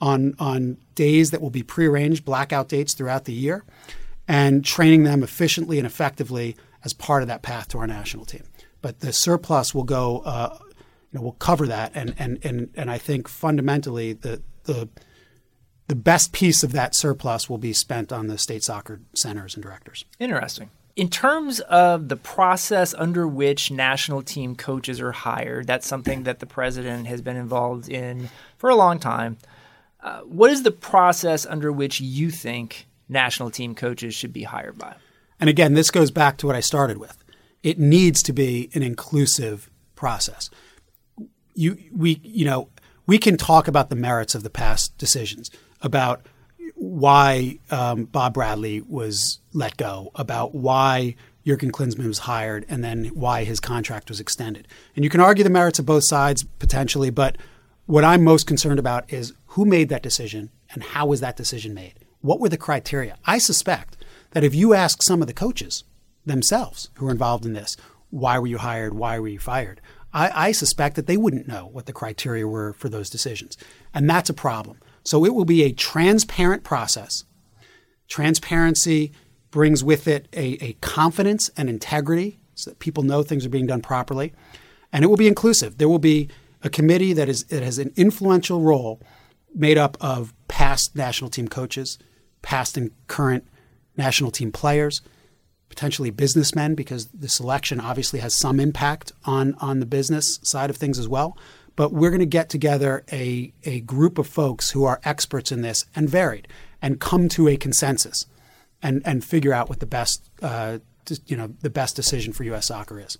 on, 0.00 0.34
on 0.38 0.76
days 0.94 1.30
that 1.30 1.40
will 1.40 1.50
be 1.50 1.62
prearranged, 1.62 2.24
blackout 2.24 2.68
dates 2.68 2.94
throughout 2.94 3.24
the 3.24 3.32
year, 3.32 3.64
and 4.28 4.64
training 4.64 5.04
them 5.04 5.22
efficiently 5.22 5.78
and 5.78 5.86
effectively 5.86 6.56
as 6.84 6.92
part 6.92 7.22
of 7.22 7.28
that 7.28 7.42
path 7.42 7.68
to 7.68 7.78
our 7.78 7.86
national 7.86 8.24
team. 8.24 8.44
But 8.82 9.00
the 9.00 9.12
surplus 9.12 9.74
will 9.74 9.84
go, 9.84 10.20
uh, 10.20 10.58
you 11.12 11.18
know, 11.18 11.24
will 11.24 11.32
cover 11.32 11.66
that, 11.66 11.92
and 11.94 12.14
and 12.18 12.38
and 12.44 12.70
and 12.74 12.90
I 12.90 12.98
think 12.98 13.28
fundamentally 13.28 14.12
the 14.12 14.42
the 14.64 14.88
the 15.88 15.96
best 15.96 16.32
piece 16.32 16.62
of 16.62 16.72
that 16.72 16.94
surplus 16.94 17.50
will 17.50 17.58
be 17.58 17.72
spent 17.72 18.12
on 18.12 18.28
the 18.28 18.38
state 18.38 18.62
soccer 18.62 19.00
centers 19.14 19.54
and 19.54 19.62
directors. 19.62 20.04
Interesting. 20.20 20.70
In 20.94 21.08
terms 21.08 21.60
of 21.60 22.08
the 22.08 22.16
process 22.16 22.94
under 22.94 23.26
which 23.26 23.70
national 23.70 24.22
team 24.22 24.54
coaches 24.54 25.00
are 25.00 25.12
hired, 25.12 25.66
that's 25.66 25.86
something 25.86 26.24
that 26.24 26.40
the 26.40 26.46
president 26.46 27.06
has 27.06 27.22
been 27.22 27.36
involved 27.36 27.88
in 27.88 28.28
for 28.56 28.70
a 28.70 28.76
long 28.76 28.98
time. 28.98 29.38
Uh, 30.02 30.20
what 30.20 30.50
is 30.50 30.62
the 30.62 30.70
process 30.70 31.46
under 31.46 31.72
which 31.72 32.00
you 32.00 32.30
think 32.30 32.86
national 33.08 33.50
team 33.50 33.74
coaches 33.74 34.14
should 34.14 34.32
be 34.32 34.44
hired 34.44 34.78
by? 34.78 34.94
And 35.40 35.50
again, 35.50 35.74
this 35.74 35.90
goes 35.90 36.10
back 36.10 36.36
to 36.38 36.46
what 36.46 36.56
I 36.56 36.60
started 36.60 36.98
with. 36.98 37.16
It 37.62 37.78
needs 37.78 38.22
to 38.22 38.32
be 38.32 38.70
an 38.74 38.82
inclusive 38.82 39.70
process. 39.94 40.50
You, 41.60 41.76
we, 41.92 42.20
you 42.22 42.46
know, 42.46 42.68
we 43.06 43.18
can 43.18 43.36
talk 43.36 43.68
about 43.68 43.90
the 43.90 43.96
merits 43.96 44.34
of 44.34 44.42
the 44.42 44.48
past 44.48 44.96
decisions, 44.96 45.50
about 45.82 46.24
why 46.74 47.58
um, 47.70 48.04
Bob 48.04 48.32
Bradley 48.32 48.80
was 48.80 49.40
let 49.52 49.76
go, 49.76 50.10
about 50.14 50.54
why 50.54 51.16
Jurgen 51.46 51.70
Klinsmann 51.70 52.06
was 52.06 52.20
hired, 52.20 52.64
and 52.70 52.82
then 52.82 53.06
why 53.08 53.44
his 53.44 53.60
contract 53.60 54.08
was 54.08 54.20
extended. 54.20 54.68
And 54.96 55.04
you 55.04 55.10
can 55.10 55.20
argue 55.20 55.44
the 55.44 55.50
merits 55.50 55.78
of 55.78 55.84
both 55.84 56.04
sides 56.06 56.44
potentially, 56.58 57.10
but 57.10 57.36
what 57.84 58.04
I'm 58.04 58.24
most 58.24 58.46
concerned 58.46 58.78
about 58.78 59.12
is 59.12 59.34
who 59.48 59.66
made 59.66 59.90
that 59.90 60.02
decision 60.02 60.48
and 60.72 60.82
how 60.82 61.04
was 61.06 61.20
that 61.20 61.36
decision 61.36 61.74
made? 61.74 61.94
What 62.22 62.40
were 62.40 62.48
the 62.48 62.56
criteria? 62.56 63.18
I 63.26 63.36
suspect 63.36 63.98
that 64.30 64.44
if 64.44 64.54
you 64.54 64.72
ask 64.72 65.02
some 65.02 65.20
of 65.20 65.26
the 65.26 65.34
coaches 65.34 65.84
themselves 66.24 66.88
who 66.94 67.08
are 67.08 67.10
involved 67.10 67.44
in 67.44 67.52
this, 67.52 67.76
why 68.10 68.38
were 68.38 68.46
you 68.46 68.58
hired? 68.58 68.94
Why 68.94 69.18
were 69.18 69.28
you 69.28 69.38
fired? 69.38 69.80
I, 70.12 70.48
I, 70.48 70.52
suspect 70.52 70.96
that 70.96 71.06
they 71.06 71.16
wouldn't 71.16 71.46
know 71.46 71.68
what 71.72 71.86
the 71.86 71.92
criteria 71.92 72.46
were 72.46 72.72
for 72.72 72.88
those 72.88 73.10
decisions. 73.10 73.56
And 73.94 74.08
that's 74.08 74.30
a 74.30 74.34
problem. 74.34 74.78
So 75.04 75.24
it 75.24 75.34
will 75.34 75.44
be 75.44 75.62
a 75.62 75.72
transparent 75.72 76.64
process. 76.64 77.24
Transparency 78.08 79.12
brings 79.50 79.82
with 79.82 80.08
it 80.08 80.28
a, 80.32 80.62
a 80.64 80.72
confidence 80.80 81.50
and 81.56 81.68
integrity 81.68 82.38
so 82.54 82.70
that 82.70 82.78
people 82.78 83.02
know 83.02 83.22
things 83.22 83.46
are 83.46 83.50
being 83.50 83.66
done 83.66 83.80
properly. 83.80 84.32
And 84.92 85.04
it 85.04 85.08
will 85.08 85.16
be 85.16 85.28
inclusive. 85.28 85.78
There 85.78 85.88
will 85.88 85.98
be 85.98 86.28
a 86.62 86.70
committee 86.70 87.12
that, 87.12 87.28
is, 87.28 87.44
that 87.44 87.62
has 87.62 87.78
an 87.78 87.92
influential 87.96 88.60
role 88.60 89.00
made 89.54 89.78
up 89.78 89.96
of 90.00 90.34
past 90.48 90.94
national 90.94 91.30
team 91.30 91.48
coaches, 91.48 91.98
past 92.42 92.76
and 92.76 92.90
current 93.06 93.46
national 93.96 94.30
team 94.30 94.52
players, 94.52 95.00
potentially 95.70 96.10
businessmen, 96.10 96.74
because 96.74 97.06
the 97.06 97.28
selection 97.28 97.80
obviously 97.80 98.20
has 98.20 98.36
some 98.36 98.60
impact 98.60 99.12
on, 99.24 99.54
on 99.54 99.80
the 99.80 99.86
business 99.86 100.38
side 100.42 100.68
of 100.68 100.76
things 100.76 100.98
as 100.98 101.08
well. 101.08 101.38
But 101.76 101.92
we're 101.92 102.10
going 102.10 102.20
to 102.20 102.26
get 102.26 102.50
together 102.50 103.04
a, 103.10 103.52
a 103.64 103.80
group 103.80 104.18
of 104.18 104.26
folks 104.26 104.70
who 104.70 104.84
are 104.84 105.00
experts 105.04 105.50
in 105.50 105.62
this 105.62 105.86
and 105.94 106.10
varied 106.10 106.46
and 106.82 107.00
come 107.00 107.28
to 107.30 107.48
a 107.48 107.56
consensus 107.56 108.26
and, 108.82 109.00
and 109.06 109.24
figure 109.24 109.54
out 109.54 109.70
what 109.70 109.80
the 109.80 109.86
best, 109.86 110.28
uh, 110.42 110.78
you 111.26 111.36
know, 111.36 111.54
the 111.62 111.70
best 111.70 111.96
decision 111.96 112.32
for 112.34 112.44
U.S. 112.44 112.66
soccer 112.66 113.00
is. 113.00 113.16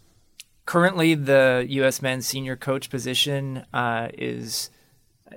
Currently, 0.67 1.15
the 1.15 1.65
U.S. 1.69 2.03
men's 2.03 2.27
senior 2.27 2.57
coach 2.57 2.91
position 2.91 3.65
uh, 3.73 4.09
is 4.13 4.71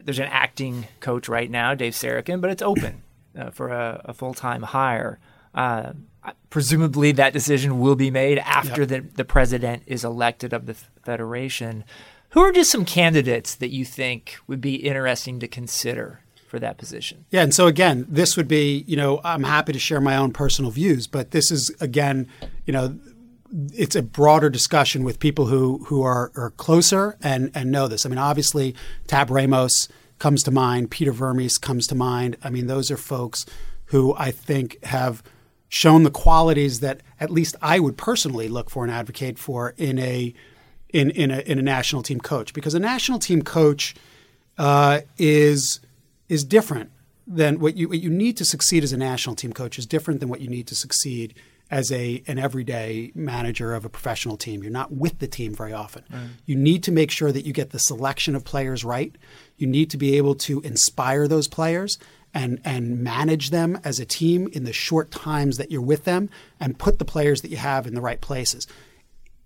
there's 0.03 0.20
an 0.20 0.27
acting 0.29 0.88
coach 1.00 1.29
right 1.29 1.50
now, 1.50 1.75
Dave 1.75 1.93
Sarachan, 1.93 2.41
but 2.41 2.50
it's 2.50 2.62
open 2.62 3.03
uh, 3.38 3.51
for 3.51 3.70
a, 3.70 4.01
a 4.05 4.13
full 4.13 4.34
time 4.34 4.63
hire. 4.63 5.20
Uh, 5.53 5.93
presumably, 6.50 7.12
that 7.13 7.34
decision 7.34 7.80
will 7.80 7.96
be 7.96 8.12
made 8.12 8.39
after 8.39 8.82
yep. 8.82 8.89
the, 8.89 9.00
the 9.01 9.25
president 9.25 9.84
is 9.86 10.03
elected 10.03 10.53
of 10.53 10.65
the 10.65 10.74
federation. 10.74 11.84
Who 12.30 12.42
are 12.42 12.51
just 12.51 12.72
some 12.72 12.86
candidates 12.86 13.56
that 13.56 13.70
you 13.70 13.86
think 13.86 14.38
would 14.48 14.62
be 14.62 14.75
interesting 14.75 15.39
to 15.39 15.48
consider 15.48 16.22
for 16.48 16.60
that 16.60 16.77
position? 16.77 17.25
Yeah, 17.32 17.44
and 17.44 17.53
so 17.53 17.68
again, 17.68 18.06
this 18.10 18.38
would 18.38 18.48
be, 18.48 18.84
you 18.88 18.96
know, 18.96 19.22
I'm 19.24 19.44
happy 19.44 19.74
to 19.74 19.80
share 19.80 20.01
my 20.01 20.15
own 20.15 20.32
personal 20.32 20.72
views, 20.72 21.08
but 21.08 21.32
this 21.32 21.51
is 21.51 21.75
again, 21.80 22.27
you 22.65 22.74
know, 22.74 22.98
it's 23.74 23.96
a 23.96 24.01
broader 24.01 24.50
discussion 24.50 25.03
with 25.03 25.20
people 25.20 25.46
who 25.48 25.84
who 25.86 26.01
are, 26.01 26.32
are 26.36 26.51
closer 26.51 27.18
and 27.22 27.51
and 27.53 27.72
know 27.72 27.88
this. 27.88 28.06
I 28.06 28.10
mean, 28.10 28.18
obviously, 28.18 28.75
Tab 29.08 29.30
Ramos 29.30 29.88
comes 30.20 30.44
to 30.44 30.51
mind, 30.51 30.89
Peter 30.89 31.12
Vermes 31.12 31.58
comes 31.58 31.88
to 31.88 31.96
mind. 31.96 32.38
I 32.44 32.50
mean, 32.50 32.68
those 32.68 32.89
are 32.89 32.98
folks 32.98 33.46
who 33.86 34.15
I 34.15 34.32
think 34.32 34.84
have 34.86 35.22
shown 35.74 36.03
the 36.03 36.12
qualities 36.12 36.82
that 36.82 37.01
at 37.20 37.32
least 37.32 37.56
I 37.60 37.80
would 37.80 37.98
personally 37.98 38.48
look 38.48 38.70
for 38.70 38.84
and 38.84 38.94
advocate 38.94 39.39
for 39.39 39.74
in 39.75 39.98
a 39.98 40.32
in 40.89 41.10
in 41.10 41.32
a, 41.32 41.39
in 41.39 41.58
a 41.58 41.63
national 41.63 42.03
team 42.03 42.20
coach 42.20 42.53
because 42.53 42.75
a 42.75 42.80
national 42.80 43.18
team 43.18 43.42
coach 43.42 43.96
uh, 44.60 45.01
is 45.18 45.80
is 46.30 46.44
different 46.44 46.92
than 47.25 47.60
what 47.60 47.75
you 47.75 47.89
what 47.89 48.00
you 48.00 48.12
need 48.12 48.38
to 48.38 48.46
succeed 48.46 48.84
as 48.84 48.94
a 48.94 48.98
national 48.98 49.36
team 49.36 49.51
coach 49.51 49.80
is 49.80 49.88
different 49.88 50.20
than 50.20 50.30
what 50.30 50.42
you 50.42 50.48
need 50.48 50.68
to 50.68 50.75
succeed 50.75 51.34
as 51.72 51.92
a 51.92 52.22
an 52.27 52.38
everyday 52.38 53.12
manager 53.15 53.74
of 53.74 53.84
a 53.84 53.89
professional 53.89 54.38
team. 54.38 54.62
You're 54.62 54.72
not 54.72 54.92
with 54.92 55.18
the 55.18 55.27
team 55.27 55.56
very 55.56 55.74
often. 55.74 56.03
Right. 56.12 56.27
You 56.46 56.56
need 56.56 56.84
to 56.84 56.92
make 56.92 57.10
sure 57.10 57.32
that 57.32 57.48
you 57.48 57.51
get 57.51 57.72
the 57.72 57.80
selection 57.80 58.36
of 58.36 58.46
players 58.46 58.86
right. 58.86 59.15
You 59.58 59.65
need 59.65 59.89
to 59.89 59.98
be 59.98 60.18
able 60.18 60.36
to 60.36 60.62
inspire 60.62 61.27
those 61.27 61.48
players 61.48 61.98
and 62.33 62.59
and 62.63 62.99
manage 62.99 63.49
them 63.49 63.79
as 63.83 63.99
a 63.99 64.05
team 64.05 64.47
in 64.53 64.63
the 64.63 64.73
short 64.73 65.11
times 65.11 65.57
that 65.57 65.71
you're 65.71 65.81
with 65.81 66.03
them 66.05 66.29
and 66.59 66.79
put 66.79 66.99
the 66.99 67.05
players 67.05 67.41
that 67.41 67.51
you 67.51 67.57
have 67.57 67.87
in 67.87 67.95
the 67.95 68.01
right 68.01 68.21
places. 68.21 68.67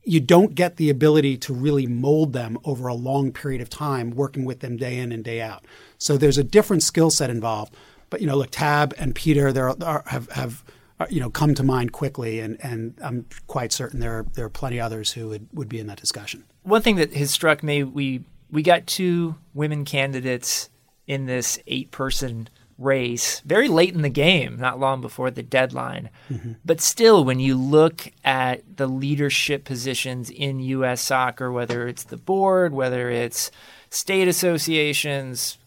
You 0.04 0.22
don't 0.22 0.56
get 0.56 0.78
the 0.78 0.90
ability 0.90 1.38
to 1.40 1.54
really 1.54 1.86
mold 1.86 2.32
them 2.32 2.58
over 2.64 2.88
a 2.88 2.94
long 2.94 3.34
period 3.34 3.62
of 3.62 3.70
time 3.70 4.12
working 4.12 4.46
with 4.46 4.62
them 4.62 4.78
day 4.78 4.98
in 4.98 5.12
and 5.12 5.24
day 5.24 5.42
out. 5.42 5.66
So 5.98 6.16
there's 6.16 6.38
a 6.38 6.44
different 6.44 6.84
skill 6.84 7.10
set 7.10 7.30
involved. 7.30 7.76
But 8.10 8.22
you 8.22 8.28
know, 8.28 8.38
look, 8.38 8.52
Tab 8.52 8.94
and 8.98 9.14
Peter, 9.14 9.52
there 9.52 9.74
have 10.06 10.30
have 10.32 10.64
uh, 11.00 11.06
you 11.10 11.20
know, 11.20 11.30
come 11.30 11.54
to 11.54 11.64
mind 11.64 11.92
quickly, 11.92 12.40
and, 12.40 12.58
and 12.64 12.96
I'm 13.04 13.26
quite 13.46 13.72
certain 13.72 14.00
there 14.00 14.20
are, 14.20 14.26
there 14.34 14.46
are 14.46 14.50
plenty 14.50 14.80
others 14.80 15.12
who 15.12 15.28
would, 15.30 15.48
would 15.54 15.70
be 15.70 15.80
in 15.80 15.86
that 15.88 16.00
discussion. 16.00 16.44
One 16.64 16.82
thing 16.82 16.96
that 16.96 17.14
has 17.14 17.30
struck 17.30 17.62
me, 17.62 17.84
we 17.84 18.24
we 18.50 18.64
got 18.64 18.88
two 18.88 19.36
women 19.54 19.86
candidates 19.86 20.70
in 21.06 21.26
this 21.26 21.60
eight 21.68 21.92
person 21.92 22.50
race 22.78 23.40
very 23.42 23.68
late 23.68 23.94
in 23.94 24.02
the 24.02 24.10
game, 24.10 24.58
not 24.58 24.80
long 24.80 25.02
before 25.02 25.32
the 25.32 25.44
deadline. 25.44 26.10
Mm-hmm. 26.30 26.54
But 26.64 26.82
still, 26.82 27.24
when 27.24 27.40
you 27.40 27.56
look 27.56 28.12
at 28.24 28.78
the 28.78 28.88
leadership 28.88 29.64
positions 29.64 30.30
in 30.30 30.60
U.S. 30.60 31.02
soccer, 31.02 31.52
whether 31.52 31.88
it's 31.88 32.04
the 32.04 32.18
board, 32.18 32.74
whether 32.74 33.10
it's 33.10 33.52
state 33.90 34.28
associations, 34.28 35.58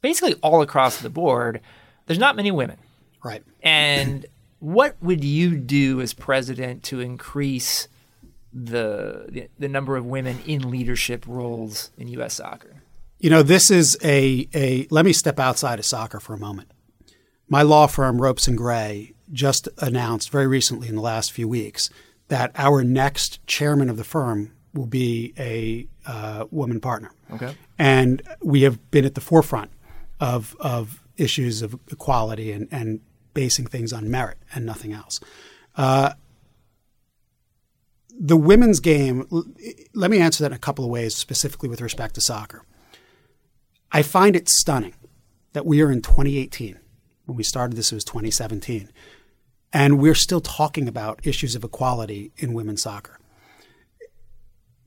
basically 0.00 0.34
all 0.42 0.62
across 0.62 0.98
the 0.98 1.10
board, 1.10 1.60
there's 2.06 2.18
not 2.18 2.36
many 2.36 2.50
women. 2.50 2.78
Right. 3.22 3.42
And 3.62 4.26
what 4.60 4.96
would 5.00 5.24
you 5.24 5.56
do 5.56 6.00
as 6.00 6.12
president 6.12 6.82
to 6.84 7.00
increase 7.00 7.88
the 8.52 9.48
the 9.58 9.68
number 9.68 9.96
of 9.96 10.04
women 10.04 10.40
in 10.44 10.70
leadership 10.70 11.24
roles 11.26 11.90
in 11.96 12.08
U.S. 12.08 12.34
soccer? 12.34 12.79
You 13.20 13.28
know, 13.28 13.42
this 13.42 13.70
is 13.70 13.98
a 14.02 14.48
a. 14.54 14.86
Let 14.90 15.04
me 15.04 15.12
step 15.12 15.38
outside 15.38 15.78
of 15.78 15.84
soccer 15.84 16.20
for 16.20 16.32
a 16.32 16.38
moment. 16.38 16.72
My 17.48 17.62
law 17.62 17.86
firm, 17.86 18.20
Ropes 18.20 18.48
and 18.48 18.56
Gray, 18.56 19.12
just 19.30 19.68
announced 19.78 20.30
very 20.30 20.46
recently 20.46 20.88
in 20.88 20.96
the 20.96 21.02
last 21.02 21.30
few 21.30 21.46
weeks 21.46 21.90
that 22.28 22.50
our 22.54 22.82
next 22.82 23.46
chairman 23.46 23.90
of 23.90 23.96
the 23.96 24.04
firm 24.04 24.52
will 24.72 24.86
be 24.86 25.34
a 25.38 25.86
uh, 26.06 26.46
woman 26.50 26.80
partner. 26.80 27.10
Okay. 27.30 27.54
And 27.78 28.22
we 28.40 28.62
have 28.62 28.90
been 28.90 29.04
at 29.04 29.14
the 29.14 29.20
forefront 29.20 29.70
of 30.18 30.56
of 30.58 31.02
issues 31.18 31.60
of 31.60 31.78
equality 31.90 32.52
and, 32.52 32.68
and 32.70 33.00
basing 33.34 33.66
things 33.66 33.92
on 33.92 34.10
merit 34.10 34.38
and 34.54 34.64
nothing 34.64 34.92
else. 34.92 35.20
Uh, 35.76 36.14
the 38.18 38.36
women's 38.36 38.80
game, 38.80 39.26
let 39.94 40.10
me 40.10 40.18
answer 40.18 40.42
that 40.42 40.52
in 40.52 40.56
a 40.56 40.58
couple 40.58 40.84
of 40.84 40.90
ways, 40.90 41.14
specifically 41.14 41.68
with 41.68 41.80
respect 41.80 42.14
to 42.14 42.20
soccer. 42.20 42.64
I 43.92 44.02
find 44.02 44.36
it 44.36 44.48
stunning 44.48 44.94
that 45.52 45.66
we 45.66 45.82
are 45.82 45.90
in 45.90 46.02
2018. 46.02 46.78
When 47.26 47.36
we 47.36 47.42
started 47.42 47.76
this, 47.76 47.92
it 47.92 47.96
was 47.96 48.04
2017. 48.04 48.90
And 49.72 49.98
we're 50.00 50.14
still 50.14 50.40
talking 50.40 50.88
about 50.88 51.26
issues 51.26 51.54
of 51.54 51.64
equality 51.64 52.32
in 52.36 52.52
women's 52.54 52.82
soccer. 52.82 53.18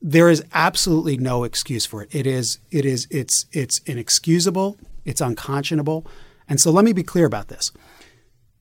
there 0.05 0.29
is 0.29 0.43
absolutely 0.53 1.15
no 1.17 1.45
excuse 1.45 1.85
for 1.85 2.03
it. 2.03 2.13
It 2.13 2.27
is 2.27 2.59
it 2.71 2.85
is 2.85 3.07
it's 3.09 3.45
it's 3.53 3.79
inexcusable, 3.85 4.77
it's 5.05 5.21
unconscionable. 5.21 6.05
And 6.49 6.59
so 6.59 6.71
let 6.71 6.83
me 6.83 6.91
be 6.91 7.03
clear 7.03 7.25
about 7.25 7.47
this. 7.47 7.71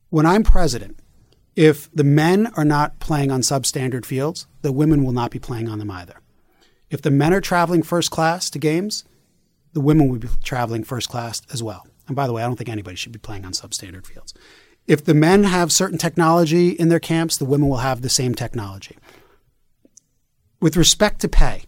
When 0.09 0.25
I'm 0.25 0.45
president, 0.45 1.01
if 1.57 1.91
the 1.93 2.05
men 2.05 2.47
are 2.57 2.65
not 2.65 3.01
playing 3.01 3.33
on 3.33 3.41
substandard 3.43 4.07
fields, 4.07 4.47
the 4.63 4.73
women 4.73 5.05
will 5.05 5.13
not 5.13 5.33
be 5.33 5.41
playing 5.41 5.69
on 5.69 5.81
them 5.81 5.91
either. 5.91 6.21
If 6.91 7.03
the 7.03 7.11
men 7.11 7.35
are 7.35 7.41
traveling 7.41 7.83
first 7.83 8.11
class 8.13 8.49
to 8.51 8.59
games, 8.61 9.05
the 9.73 9.81
women 9.81 10.09
will 10.09 10.19
be 10.19 10.29
traveling 10.43 10.85
first 10.85 11.09
class 11.09 11.43
as 11.53 11.63
well. 11.63 11.87
And 12.07 12.17
by 12.17 12.27
the 12.27 12.33
way, 12.33 12.43
I 12.43 12.47
don't 12.47 12.57
think 12.57 12.69
anybody 12.69 12.97
should 12.97 13.13
be 13.13 13.19
playing 13.19 13.45
on 13.45 13.53
substandard 13.53 14.07
fields. 14.07 14.35
If 14.87 15.05
the 15.05 15.15
men 15.15 15.45
have 15.45 15.73
certain 15.73 15.99
technology 15.99 16.71
in 16.71 16.89
their 16.89 17.01
camps, 17.01 17.37
the 17.37 17.45
women 17.45 17.69
will 17.69 17.79
have 17.79 18.03
the 18.03 18.09
same 18.09 18.35
technology. 18.35 18.99
With 20.61 20.77
respect 20.77 21.21
to 21.21 21.29
pay, 21.29 21.65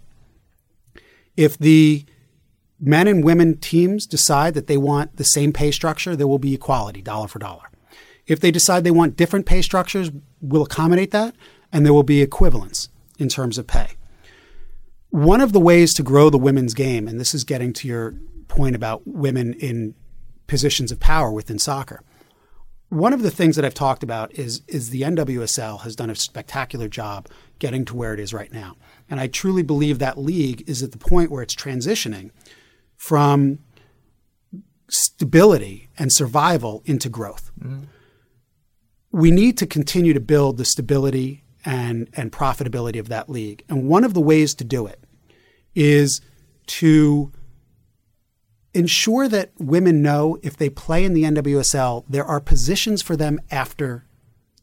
if 1.36 1.56
the 1.56 2.04
men 2.80 3.08
and 3.08 3.24
women 3.24 3.56
teams 3.56 4.06
decide 4.06 4.54
that 4.54 4.66
they 4.66 4.76
want 4.76 5.16
the 5.16 5.24
same 5.24 5.52
pay 5.52 5.70
structure, 5.70 6.16
there 6.16 6.26
will 6.26 6.38
be 6.38 6.54
equality, 6.54 7.02
dollar 7.02 7.28
for 7.28 7.38
dollar. 7.38 7.70
If 8.26 8.40
they 8.40 8.50
decide 8.50 8.84
they 8.84 8.90
want 8.90 9.16
different 9.16 9.46
pay 9.46 9.62
structures, 9.62 10.10
we'll 10.40 10.62
accommodate 10.62 11.10
that, 11.12 11.34
and 11.72 11.84
there 11.84 11.92
will 11.92 12.02
be 12.02 12.22
equivalence 12.22 12.88
in 13.18 13.28
terms 13.28 13.58
of 13.58 13.66
pay. 13.66 13.90
One 15.14 15.40
of 15.40 15.52
the 15.52 15.60
ways 15.60 15.94
to 15.94 16.02
grow 16.02 16.28
the 16.28 16.38
women's 16.38 16.74
game, 16.74 17.06
and 17.06 17.20
this 17.20 17.34
is 17.34 17.44
getting 17.44 17.72
to 17.74 17.88
your 17.88 18.14
point 18.48 18.74
about 18.74 19.02
women 19.06 19.54
in 19.54 19.94
positions 20.46 20.90
of 20.90 21.00
power 21.00 21.30
within 21.30 21.58
soccer. 21.58 22.02
One 22.88 23.12
of 23.12 23.22
the 23.22 23.30
things 23.30 23.56
that 23.56 23.64
I've 23.64 23.74
talked 23.74 24.02
about 24.02 24.34
is 24.34 24.62
is 24.68 24.90
the 24.90 25.02
NWSL 25.02 25.80
has 25.82 25.96
done 25.96 26.10
a 26.10 26.14
spectacular 26.14 26.88
job 26.88 27.28
getting 27.58 27.84
to 27.86 27.96
where 27.96 28.12
it 28.14 28.20
is 28.20 28.34
right 28.34 28.52
now. 28.52 28.76
And 29.08 29.20
I 29.20 29.26
truly 29.26 29.62
believe 29.62 29.98
that 29.98 30.18
league 30.18 30.68
is 30.68 30.82
at 30.82 30.92
the 30.92 30.98
point 30.98 31.30
where 31.30 31.42
it's 31.42 31.54
transitioning 31.54 32.30
from 32.96 33.60
stability 34.88 35.88
and 35.98 36.12
survival 36.12 36.82
into 36.84 37.08
growth. 37.08 37.50
Mm-hmm 37.58 37.84
we 39.14 39.30
need 39.30 39.56
to 39.56 39.64
continue 39.64 40.12
to 40.12 40.18
build 40.18 40.56
the 40.56 40.64
stability 40.64 41.44
and, 41.64 42.10
and 42.14 42.32
profitability 42.32 42.98
of 42.98 43.08
that 43.08 43.30
league. 43.30 43.62
And 43.68 43.88
one 43.88 44.02
of 44.02 44.12
the 44.12 44.20
ways 44.20 44.56
to 44.56 44.64
do 44.64 44.88
it 44.88 45.03
is 45.74 46.20
to 46.66 47.32
ensure 48.72 49.28
that 49.28 49.52
women 49.58 50.02
know 50.02 50.38
if 50.42 50.56
they 50.56 50.68
play 50.68 51.04
in 51.04 51.14
the 51.14 51.22
NWSL, 51.22 52.04
there 52.08 52.24
are 52.24 52.40
positions 52.40 53.02
for 53.02 53.16
them 53.16 53.40
after 53.50 54.04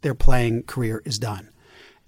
their 0.01 0.15
playing 0.15 0.63
career 0.63 1.01
is 1.06 1.18
done. 1.18 1.50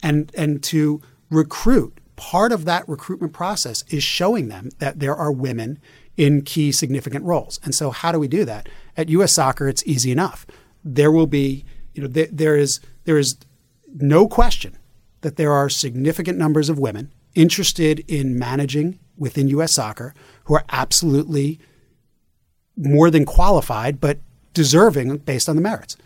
And, 0.02 0.32
and 0.36 0.62
to 0.64 1.02
recruit, 1.30 2.00
part 2.16 2.52
of 2.52 2.66
that 2.66 2.88
recruitment 2.90 3.34
process 3.34 3.84
is 3.90 4.04
showing 4.04 4.48
them 4.50 4.70
that 4.80 5.00
there 5.00 5.16
are 5.16 5.32
women 5.32 5.80
in 6.18 6.42
key 6.42 6.72
significant 6.72 7.24
roles. 7.26 7.60
And 7.64 7.74
so, 7.74 7.92
how 7.92 8.12
do 8.12 8.20
we 8.20 8.28
do 8.28 8.46
that? 8.46 8.68
At 8.98 9.10
US 9.10 9.34
Soccer, 9.34 9.68
it's 9.68 9.84
easy 9.86 10.12
enough. 10.12 10.46
There 10.84 11.12
will 11.12 11.28
be 11.28 11.66
you 11.94 12.02
know, 12.02 12.10
th- 12.10 12.30
there 12.32 12.56
is 12.56 12.80
there 13.06 13.18
is 13.18 13.38
no 13.94 14.28
question 14.28 14.78
that 15.22 15.38
there 15.38 15.52
are 15.52 15.70
significant 15.70 16.38
numbers 16.38 16.70
of 16.70 16.80
women 16.80 17.14
interested 17.36 18.00
in 18.08 18.38
managing 18.38 19.00
within 19.18 19.48
U.S. 19.50 19.76
soccer 19.76 20.14
who 20.46 20.56
are 20.56 20.66
absolutely 20.70 21.60
more 22.76 23.10
than 23.10 23.26
qualified, 23.26 24.00
but 24.02 24.20
deserving 24.54 25.18
based 25.18 25.48
on 25.48 25.56
the 25.56 25.62
merits. 25.62 25.98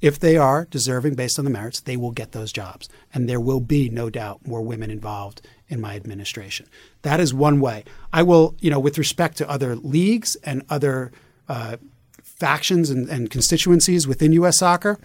If 0.00 0.18
they 0.18 0.36
are 0.36 0.66
deserving 0.70 1.14
based 1.14 1.38
on 1.38 1.44
the 1.44 1.50
merits, 1.50 1.80
they 1.80 1.96
will 1.96 2.10
get 2.10 2.32
those 2.32 2.52
jobs. 2.52 2.88
And 3.12 3.28
there 3.28 3.40
will 3.40 3.60
be, 3.60 3.90
no 3.90 4.08
doubt, 4.08 4.46
more 4.46 4.62
women 4.62 4.90
involved 4.90 5.42
in 5.68 5.80
my 5.80 5.94
administration. 5.94 6.66
That 7.02 7.20
is 7.20 7.34
one 7.34 7.60
way. 7.60 7.84
I 8.12 8.22
will, 8.22 8.54
you 8.60 8.70
know, 8.70 8.80
with 8.80 8.96
respect 8.96 9.36
to 9.38 9.50
other 9.50 9.76
leagues 9.76 10.36
and 10.36 10.62
other 10.70 11.12
uh, 11.48 11.76
factions 12.22 12.88
and, 12.88 13.08
and 13.10 13.30
constituencies 13.30 14.08
within 14.08 14.32
U.S. 14.32 14.58
soccer, 14.58 14.98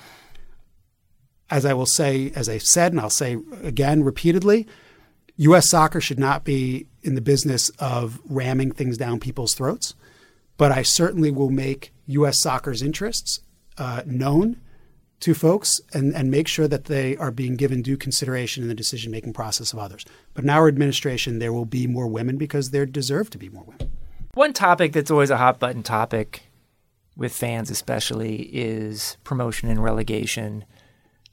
as 1.50 1.66
I 1.66 1.74
will 1.74 1.86
say, 1.86 2.32
as 2.34 2.48
I 2.48 2.58
said, 2.58 2.94
and 2.94 3.02
I'll 3.02 3.10
say 3.10 3.38
again 3.62 4.04
repeatedly, 4.04 4.66
U.S. 5.38 5.70
soccer 5.70 6.00
should 6.00 6.20
not 6.20 6.44
be 6.44 6.88
in 7.02 7.16
the 7.16 7.22
business 7.22 7.70
of 7.80 8.20
ramming 8.26 8.72
things 8.72 8.98
down 8.98 9.20
people's 9.20 9.54
throats. 9.54 9.94
But 10.58 10.72
I 10.72 10.84
certainly 10.84 11.32
will 11.32 11.50
make 11.50 11.94
U.S. 12.08 12.42
soccer's 12.42 12.82
interests 12.82 13.42
uh, 13.78 14.04
known 14.06 14.62
to 15.20 15.34
folks 15.34 15.82
and, 15.94 16.16
and 16.16 16.32
make 16.32 16.48
sure 16.48 16.68
that 16.68 16.86
they 16.86 17.18
are 17.18 17.32
being 17.32 17.56
given 17.56 17.82
due 17.82 17.98
consideration 17.98 18.64
in 18.64 18.70
the 18.70 18.76
decision 18.76 19.12
making 19.12 19.34
process 19.34 19.74
of 19.74 19.80
others. 19.80 20.06
But 20.34 20.44
in 20.44 20.50
our 20.50 20.68
administration, 20.68 21.40
there 21.40 21.52
will 21.52 21.66
be 21.66 21.88
more 21.88 22.08
women 22.08 22.38
because 22.38 22.70
there 22.70 22.86
deserve 22.86 23.30
to 23.32 23.38
be 23.38 23.50
more 23.50 23.64
women. 23.64 23.92
One 24.34 24.54
topic 24.54 24.94
that's 24.94 25.12
always 25.12 25.30
a 25.30 25.38
hot 25.38 25.60
button 25.60 25.84
topic 25.84 26.44
with 27.18 27.34
fans, 27.34 27.70
especially, 27.70 28.44
is 28.54 29.18
promotion 29.24 29.70
and 29.70 29.84
relegation 29.84 30.66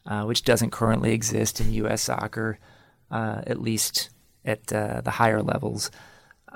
uh, 0.07 0.25
which 0.25 0.43
doesn't 0.43 0.71
currently 0.71 1.13
exist 1.13 1.61
in 1.61 1.73
U.S. 1.75 2.03
soccer, 2.03 2.59
uh, 3.13 3.43
at 3.47 3.61
least 3.61 4.11
at 4.45 4.73
uh, 4.73 5.03
the 5.03 5.11
higher 5.11 5.43
levels. 5.43 5.91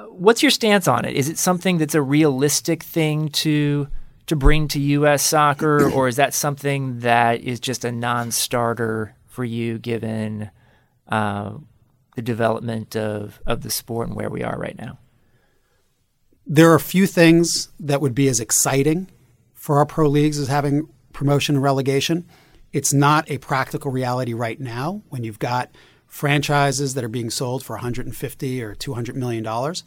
What's 0.08 0.42
your 0.42 0.50
stance 0.50 0.88
on 0.88 1.04
it? 1.04 1.14
Is 1.14 1.28
it 1.28 1.38
something 1.38 1.78
that's 1.78 1.94
a 1.94 2.02
realistic 2.02 2.82
thing 2.82 3.28
to 3.30 3.88
to 4.26 4.34
bring 4.34 4.66
to 4.68 4.80
U.S. 4.80 5.22
soccer, 5.22 5.88
or 5.88 6.08
is 6.08 6.16
that 6.16 6.34
something 6.34 6.98
that 7.00 7.42
is 7.42 7.60
just 7.60 7.84
a 7.84 7.92
non-starter 7.92 9.14
for 9.26 9.44
you, 9.44 9.78
given 9.78 10.50
uh, 11.08 11.52
the 12.16 12.22
development 12.22 12.96
of 12.96 13.40
of 13.46 13.62
the 13.62 13.70
sport 13.70 14.08
and 14.08 14.16
where 14.16 14.28
we 14.28 14.42
are 14.42 14.58
right 14.58 14.76
now? 14.76 14.98
There 16.46 16.70
are 16.70 16.76
a 16.76 16.80
few 16.80 17.06
things 17.06 17.68
that 17.80 18.00
would 18.00 18.14
be 18.14 18.28
as 18.28 18.40
exciting 18.40 19.08
for 19.54 19.78
our 19.78 19.86
pro 19.86 20.08
leagues 20.08 20.38
as 20.38 20.48
having 20.48 20.88
promotion 21.12 21.56
and 21.56 21.62
relegation. 21.62 22.26
It's 22.72 22.92
not 22.92 23.30
a 23.30 23.38
practical 23.38 23.90
reality 23.90 24.34
right 24.34 24.60
now 24.60 25.02
when 25.08 25.24
you've 25.24 25.38
got 25.38 25.70
franchises 26.06 26.94
that 26.94 27.04
are 27.04 27.08
being 27.08 27.30
sold 27.30 27.64
for 27.64 27.74
150 27.74 28.62
or 28.62 28.74
200 28.74 29.16
million 29.16 29.42
dollars. 29.42 29.84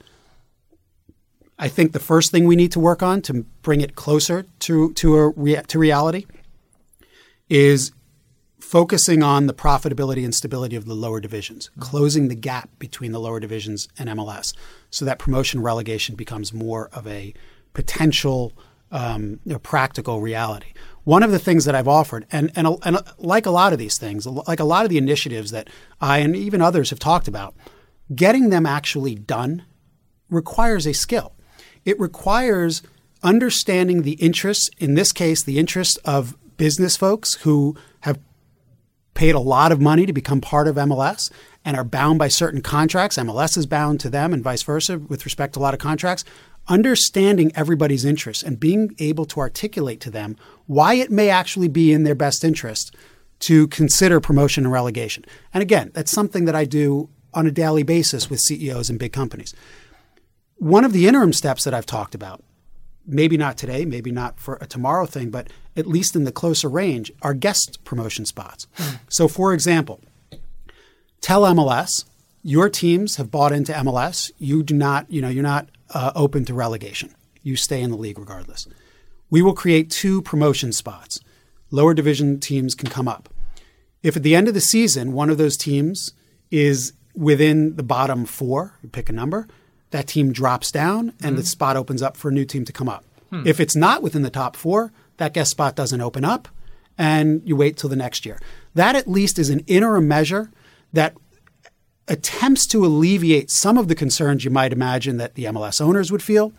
I 1.57 1.67
think 1.67 1.91
the 1.91 1.99
first 1.99 2.31
thing 2.31 2.45
we 2.45 2.55
need 2.55 2.71
to 2.71 2.79
work 2.79 3.03
on 3.03 3.21
to 3.23 3.45
bring 3.61 3.81
it 3.81 3.95
closer 3.95 4.45
to 4.59 4.93
to 4.93 5.17
a 5.19 5.63
to 5.63 5.79
reality 5.79 6.25
is 7.49 7.91
focusing 8.59 9.23
on 9.23 9.47
the 9.47 9.53
profitability 9.53 10.23
and 10.23 10.35
stability 10.35 10.75
of 10.75 10.85
the 10.85 10.93
lower 10.93 11.19
divisions, 11.19 11.69
mm-hmm. 11.69 11.81
closing 11.81 12.27
the 12.27 12.35
gap 12.35 12.69
between 12.77 13.11
the 13.11 13.19
lower 13.19 13.39
divisions 13.39 13.87
and 13.97 14.09
MLS, 14.09 14.53
so 14.89 15.05
that 15.05 15.19
promotion 15.19 15.61
relegation 15.61 16.15
becomes 16.15 16.53
more 16.53 16.89
of 16.93 17.07
a 17.07 17.33
potential 17.73 18.53
um, 18.91 19.39
you 19.45 19.53
know, 19.53 19.59
practical 19.59 20.21
reality 20.21 20.73
one 21.09 21.23
of 21.23 21.31
the 21.31 21.39
things 21.39 21.65
that 21.65 21.73
I've 21.73 21.87
offered, 21.87 22.27
and, 22.31 22.51
and, 22.55 22.67
and 22.83 22.99
like 23.17 23.47
a 23.47 23.49
lot 23.49 23.73
of 23.73 23.79
these 23.79 23.97
things, 23.97 24.27
like 24.27 24.59
a 24.59 24.63
lot 24.63 24.85
of 24.85 24.89
the 24.89 24.99
initiatives 24.99 25.49
that 25.49 25.67
I 25.99 26.19
and 26.19 26.35
even 26.35 26.61
others 26.61 26.91
have 26.91 26.99
talked 26.99 27.27
about, 27.27 27.55
getting 28.13 28.51
them 28.51 28.67
actually 28.67 29.15
done 29.15 29.65
requires 30.29 30.85
a 30.85 30.93
skill. 30.93 31.33
It 31.83 31.99
requires 31.99 32.83
understanding 33.23 34.03
the 34.03 34.13
interests, 34.13 34.69
in 34.77 34.93
this 34.93 35.11
case, 35.11 35.41
the 35.41 35.57
interests 35.57 35.97
of 36.05 36.37
business 36.57 36.95
folks 36.95 37.33
who 37.37 37.75
have 38.01 38.19
paid 39.15 39.33
a 39.33 39.39
lot 39.39 39.71
of 39.71 39.81
money 39.81 40.05
to 40.05 40.13
become 40.13 40.39
part 40.39 40.67
of 40.67 40.75
MLS 40.75 41.31
and 41.65 41.75
are 41.75 41.83
bound 41.83 42.19
by 42.19 42.27
certain 42.27 42.61
contracts. 42.61 43.17
MLS 43.17 43.57
is 43.57 43.65
bound 43.65 43.99
to 44.01 44.11
them 44.11 44.31
and 44.31 44.43
vice 44.43 44.61
versa 44.61 44.99
with 44.99 45.25
respect 45.25 45.53
to 45.53 45.59
a 45.59 45.61
lot 45.61 45.73
of 45.73 45.79
contracts 45.79 46.23
understanding 46.69 47.51
everybody's 47.55 48.05
interests 48.05 48.43
and 48.43 48.59
being 48.59 48.95
able 48.99 49.25
to 49.25 49.39
articulate 49.39 49.99
to 50.01 50.09
them 50.09 50.37
why 50.67 50.93
it 50.93 51.11
may 51.11 51.29
actually 51.29 51.67
be 51.67 51.91
in 51.91 52.03
their 52.03 52.15
best 52.15 52.43
interest 52.43 52.95
to 53.39 53.67
consider 53.67 54.19
promotion 54.19 54.65
and 54.65 54.71
relegation. 54.71 55.25
And 55.53 55.61
again, 55.61 55.91
that's 55.93 56.11
something 56.11 56.45
that 56.45 56.55
I 56.55 56.65
do 56.65 57.09
on 57.33 57.47
a 57.47 57.51
daily 57.51 57.83
basis 57.83 58.29
with 58.29 58.39
CEOs 58.39 58.89
and 58.89 58.99
big 58.99 59.13
companies. 59.13 59.53
One 60.57 60.83
of 60.83 60.93
the 60.93 61.07
interim 61.07 61.33
steps 61.33 61.63
that 61.63 61.73
I've 61.73 61.85
talked 61.85 62.13
about, 62.15 62.43
maybe 63.05 63.37
not 63.37 63.57
today, 63.57 63.85
maybe 63.85 64.11
not 64.11 64.39
for 64.39 64.57
a 64.61 64.67
tomorrow 64.67 65.05
thing, 65.05 65.29
but 65.29 65.47
at 65.75 65.87
least 65.87 66.15
in 66.15 66.25
the 66.25 66.31
closer 66.31 66.69
range, 66.69 67.11
are 67.21 67.33
guest 67.33 67.79
promotion 67.83 68.25
spots. 68.25 68.67
Mm. 68.77 68.99
So, 69.09 69.27
for 69.27 69.53
example, 69.53 70.01
tell 71.21 71.43
MLS 71.43 72.05
your 72.43 72.69
teams 72.69 73.17
have 73.17 73.31
bought 73.31 73.51
into 73.51 73.73
MLS. 73.73 74.31
You 74.37 74.63
do 74.63 74.73
not, 74.73 75.11
you 75.11 75.21
know, 75.21 75.29
you're 75.29 75.43
not 75.43 75.69
uh, 75.91 76.11
open 76.15 76.45
to 76.45 76.53
relegation. 76.53 77.15
You 77.41 77.55
stay 77.55 77.81
in 77.81 77.91
the 77.91 77.97
league 77.97 78.19
regardless. 78.19 78.67
We 79.29 79.41
will 79.41 79.53
create 79.53 79.89
two 79.89 80.21
promotion 80.21 80.71
spots. 80.71 81.19
Lower 81.71 81.93
division 81.93 82.39
teams 82.39 82.75
can 82.75 82.89
come 82.89 83.07
up. 83.07 83.29
If 84.01 84.15
at 84.15 84.23
the 84.23 84.35
end 84.35 84.47
of 84.47 84.53
the 84.53 84.61
season 84.61 85.13
one 85.13 85.29
of 85.29 85.37
those 85.37 85.57
teams 85.57 86.13
is 86.51 86.93
within 87.15 87.75
the 87.75 87.83
bottom 87.83 88.25
four, 88.25 88.73
you 88.81 88.89
pick 88.89 89.09
a 89.09 89.13
number, 89.13 89.47
that 89.91 90.07
team 90.07 90.31
drops 90.31 90.71
down 90.71 91.09
and 91.09 91.19
mm-hmm. 91.19 91.35
the 91.35 91.43
spot 91.43 91.75
opens 91.75 92.01
up 92.01 92.15
for 92.15 92.29
a 92.29 92.33
new 92.33 92.45
team 92.45 92.65
to 92.65 92.73
come 92.73 92.89
up. 92.89 93.03
Hmm. 93.29 93.43
If 93.45 93.59
it's 93.59 93.75
not 93.75 94.01
within 94.01 94.21
the 94.21 94.29
top 94.29 94.55
four, 94.55 94.91
that 95.17 95.33
guest 95.33 95.51
spot 95.51 95.75
doesn't 95.75 96.01
open 96.01 96.23
up 96.23 96.47
and 96.97 97.41
you 97.45 97.55
wait 97.55 97.77
till 97.77 97.89
the 97.89 97.95
next 97.95 98.25
year. 98.25 98.39
That 98.75 98.95
at 98.95 99.07
least 99.07 99.39
is 99.39 99.49
an 99.49 99.61
interim 99.67 100.07
measure 100.07 100.51
that 100.93 101.15
attempts 102.09 102.65
to 102.67 102.85
alleviate 102.85 103.49
some 103.51 103.77
of 103.77 103.87
the 103.87 103.95
concerns 103.95 104.43
you 104.43 104.51
might 104.51 104.73
imagine 104.73 105.17
that 105.17 105.35
the 105.35 105.45
MLS 105.45 105.79
owners 105.79 106.11
would 106.11 106.23
feel 106.23 106.51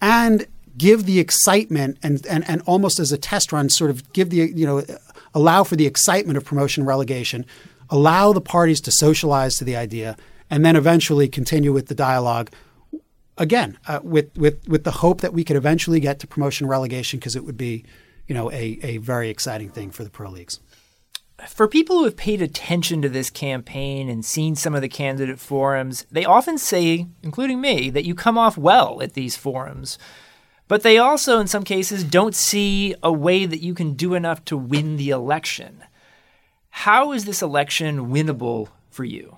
and 0.00 0.46
give 0.78 1.04
the 1.04 1.18
excitement 1.18 1.98
and, 2.02 2.24
and, 2.26 2.48
and 2.48 2.62
almost 2.62 2.98
as 2.98 3.12
a 3.12 3.18
test 3.18 3.52
run, 3.52 3.68
sort 3.68 3.90
of 3.90 4.12
give 4.12 4.30
the, 4.30 4.36
you 4.36 4.66
know, 4.66 4.82
allow 5.34 5.64
for 5.64 5.76
the 5.76 5.86
excitement 5.86 6.36
of 6.36 6.44
promotion 6.44 6.82
and 6.82 6.88
relegation, 6.88 7.44
allow 7.90 8.32
the 8.32 8.40
parties 8.40 8.80
to 8.80 8.92
socialize 8.92 9.56
to 9.56 9.64
the 9.64 9.76
idea, 9.76 10.16
and 10.50 10.64
then 10.64 10.76
eventually 10.76 11.28
continue 11.28 11.72
with 11.72 11.86
the 11.86 11.94
dialogue 11.94 12.50
again 13.36 13.76
uh, 13.88 14.00
with, 14.02 14.36
with, 14.36 14.66
with 14.68 14.84
the 14.84 14.90
hope 14.90 15.20
that 15.20 15.32
we 15.32 15.42
could 15.42 15.56
eventually 15.56 16.00
get 16.00 16.20
to 16.20 16.26
promotion 16.26 16.64
and 16.64 16.70
relegation 16.70 17.18
because 17.18 17.34
it 17.34 17.44
would 17.44 17.56
be, 17.56 17.84
you 18.26 18.34
know, 18.34 18.50
a, 18.52 18.78
a 18.82 18.98
very 18.98 19.28
exciting 19.28 19.68
thing 19.68 19.90
for 19.90 20.04
the 20.04 20.10
pro 20.10 20.30
leagues 20.30 20.60
for 21.48 21.68
people 21.68 21.98
who 21.98 22.04
have 22.04 22.16
paid 22.16 22.40
attention 22.40 23.02
to 23.02 23.08
this 23.08 23.30
campaign 23.30 24.08
and 24.08 24.24
seen 24.24 24.54
some 24.54 24.74
of 24.74 24.82
the 24.82 24.88
candidate 24.88 25.38
forums, 25.38 26.06
they 26.10 26.24
often 26.24 26.58
say, 26.58 27.06
including 27.22 27.60
me, 27.60 27.90
that 27.90 28.04
you 28.04 28.14
come 28.14 28.38
off 28.38 28.56
well 28.56 29.02
at 29.02 29.14
these 29.14 29.36
forums. 29.36 29.98
But 30.68 30.82
they 30.82 30.96
also, 30.96 31.40
in 31.40 31.46
some 31.46 31.64
cases, 31.64 32.04
don't 32.04 32.34
see 32.34 32.94
a 33.02 33.12
way 33.12 33.46
that 33.46 33.62
you 33.62 33.74
can 33.74 33.94
do 33.94 34.14
enough 34.14 34.44
to 34.46 34.56
win 34.56 34.96
the 34.96 35.10
election. 35.10 35.84
How 36.70 37.12
is 37.12 37.24
this 37.24 37.42
election 37.42 38.10
winnable 38.10 38.68
for 38.90 39.04
you? 39.04 39.36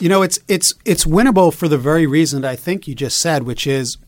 You 0.00 0.08
know, 0.08 0.22
it's 0.22 0.38
it's 0.48 0.72
it's 0.84 1.04
winnable 1.04 1.52
for 1.52 1.68
the 1.68 1.78
very 1.78 2.06
reason 2.06 2.44
I 2.44 2.56
think 2.56 2.88
you 2.88 2.94
just 2.94 3.20
said, 3.20 3.42
which 3.42 3.66
is 3.66 3.98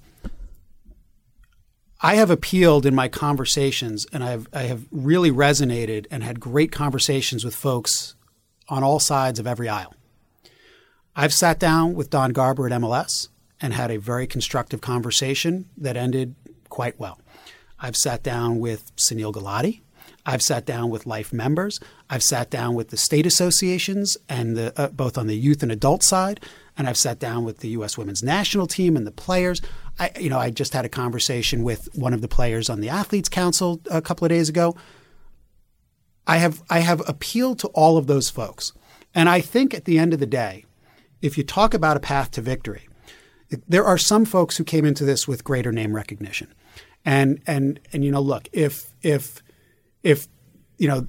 I 2.04 2.16
have 2.16 2.30
appealed 2.30 2.84
in 2.84 2.96
my 2.96 3.06
conversations, 3.06 4.06
and 4.12 4.24
I've 4.24 4.48
I 4.52 4.62
have 4.62 4.86
really 4.90 5.30
resonated 5.30 6.06
and 6.10 6.24
had 6.24 6.40
great 6.40 6.72
conversations 6.72 7.44
with 7.44 7.54
folks 7.54 8.16
on 8.68 8.82
all 8.82 8.98
sides 8.98 9.38
of 9.38 9.46
every 9.46 9.68
aisle. 9.68 9.94
I've 11.14 11.32
sat 11.32 11.60
down 11.60 11.94
with 11.94 12.10
Don 12.10 12.32
Garber 12.32 12.66
at 12.66 12.72
MLS 12.72 13.28
and 13.60 13.72
had 13.72 13.92
a 13.92 13.98
very 13.98 14.26
constructive 14.26 14.80
conversation 14.80 15.68
that 15.76 15.96
ended 15.96 16.34
quite 16.68 16.98
well. 16.98 17.20
I've 17.78 17.96
sat 17.96 18.24
down 18.24 18.58
with 18.58 18.94
Sunil 18.96 19.32
Gulati. 19.32 19.82
I've 20.24 20.42
sat 20.42 20.64
down 20.64 20.90
with 20.90 21.06
life 21.06 21.32
members. 21.32 21.80
I've 22.08 22.22
sat 22.22 22.50
down 22.50 22.74
with 22.74 22.90
the 22.90 22.96
state 22.96 23.26
associations 23.26 24.16
and 24.28 24.56
the, 24.56 24.72
uh, 24.80 24.88
both 24.88 25.18
on 25.18 25.26
the 25.26 25.36
youth 25.36 25.62
and 25.62 25.72
adult 25.72 26.02
side, 26.02 26.40
and 26.76 26.88
I've 26.88 26.96
sat 26.96 27.18
down 27.18 27.44
with 27.44 27.58
the 27.58 27.68
U.S. 27.70 27.98
Women's 27.98 28.22
National 28.22 28.66
Team 28.66 28.96
and 28.96 29.06
the 29.06 29.12
players. 29.12 29.60
I, 29.98 30.10
you 30.18 30.30
know, 30.30 30.38
I 30.38 30.50
just 30.50 30.72
had 30.72 30.84
a 30.84 30.88
conversation 30.88 31.62
with 31.64 31.88
one 31.94 32.14
of 32.14 32.22
the 32.22 32.28
players 32.28 32.70
on 32.70 32.80
the 32.80 32.88
Athletes 32.88 33.28
Council 33.28 33.80
a 33.90 34.02
couple 34.02 34.24
of 34.24 34.30
days 34.30 34.48
ago. 34.48 34.76
I 36.26 36.38
have 36.38 36.62
I 36.70 36.80
have 36.80 37.02
appealed 37.08 37.58
to 37.60 37.68
all 37.68 37.96
of 37.96 38.06
those 38.06 38.30
folks, 38.30 38.72
and 39.14 39.28
I 39.28 39.40
think 39.40 39.74
at 39.74 39.84
the 39.84 39.98
end 39.98 40.14
of 40.14 40.20
the 40.20 40.26
day, 40.26 40.64
if 41.20 41.36
you 41.36 41.44
talk 41.44 41.74
about 41.74 41.96
a 41.96 42.00
path 42.00 42.30
to 42.32 42.40
victory, 42.40 42.88
there 43.68 43.84
are 43.84 43.98
some 43.98 44.24
folks 44.24 44.56
who 44.56 44.64
came 44.64 44.84
into 44.84 45.04
this 45.04 45.26
with 45.26 45.44
greater 45.44 45.72
name 45.72 45.94
recognition, 45.94 46.54
and 47.04 47.40
and 47.46 47.80
and 47.92 48.04
you 48.04 48.12
know, 48.12 48.20
look, 48.20 48.48
if 48.52 48.94
if 49.02 49.42
if 50.02 50.28
you 50.78 50.88
know 50.88 51.08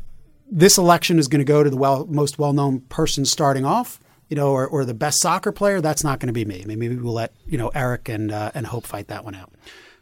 this 0.50 0.78
election 0.78 1.20
is 1.20 1.28
going 1.28 1.40
to 1.40 1.46
go 1.46 1.64
to 1.64 1.70
the 1.70 1.78
well, 1.78 2.06
most 2.08 2.38
well 2.38 2.54
known 2.54 2.82
person 2.82 3.26
starting 3.26 3.66
off, 3.66 4.00
you 4.30 4.36
know, 4.36 4.52
or, 4.52 4.68
or 4.68 4.86
the 4.86 4.94
best 4.94 5.22
soccer 5.22 5.52
player, 5.52 5.82
that's 5.82 6.04
not 6.04 6.20
going 6.20 6.28
to 6.28 6.34
be 6.34 6.46
me. 6.46 6.64
Maybe 6.66 6.96
we'll 6.96 7.14
let 7.14 7.34
you 7.46 7.58
know 7.58 7.70
Eric 7.70 8.10
and 8.10 8.32
uh, 8.32 8.52
and 8.54 8.68
Hope 8.68 8.86
fight 8.86 9.08
that 9.08 9.24
one 9.24 9.36
out. 9.36 9.52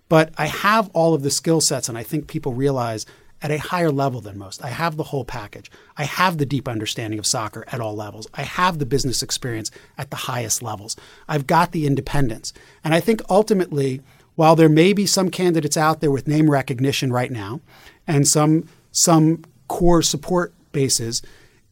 But 0.10 0.34
I 0.38 0.48
have 0.48 0.90
all 0.94 1.14
of 1.14 1.24
the 1.24 1.32
skill 1.32 1.62
sets, 1.62 1.88
and 1.88 1.98
I 1.98 2.04
think 2.04 2.28
people 2.28 2.54
realize 2.54 3.06
at 3.42 3.52
a 3.52 3.58
higher 3.58 3.92
level 3.92 4.22
than 4.22 4.38
most. 4.38 4.64
I 4.64 4.70
have 4.70 4.98
the 4.98 5.04
whole 5.04 5.26
package. 5.26 5.72
I 5.98 6.04
have 6.04 6.38
the 6.38 6.46
deep 6.46 6.68
understanding 6.68 7.18
of 7.18 7.26
soccer 7.26 7.64
at 7.68 7.80
all 7.80 7.96
levels. 7.96 8.28
I 8.34 8.44
have 8.44 8.78
the 8.78 8.86
business 8.86 9.24
experience 9.24 9.72
at 9.98 10.10
the 10.10 10.16
highest 10.16 10.62
levels. 10.62 10.96
I've 11.28 11.48
got 11.48 11.72
the 11.72 11.88
independence. 11.88 12.54
And 12.84 12.94
I 12.94 13.00
think 13.00 13.22
ultimately, 13.30 14.02
while 14.36 14.56
there 14.56 14.70
may 14.70 14.94
be 14.94 15.06
some 15.06 15.30
candidates 15.30 15.78
out 15.78 16.02
there 16.02 16.12
with 16.12 16.28
name 16.28 16.50
recognition 16.52 17.12
right 17.12 17.32
now 17.32 17.62
and 18.08 18.28
some 18.28 18.68
some 18.92 19.44
core 19.68 20.02
support 20.02 20.54
bases, 20.72 21.22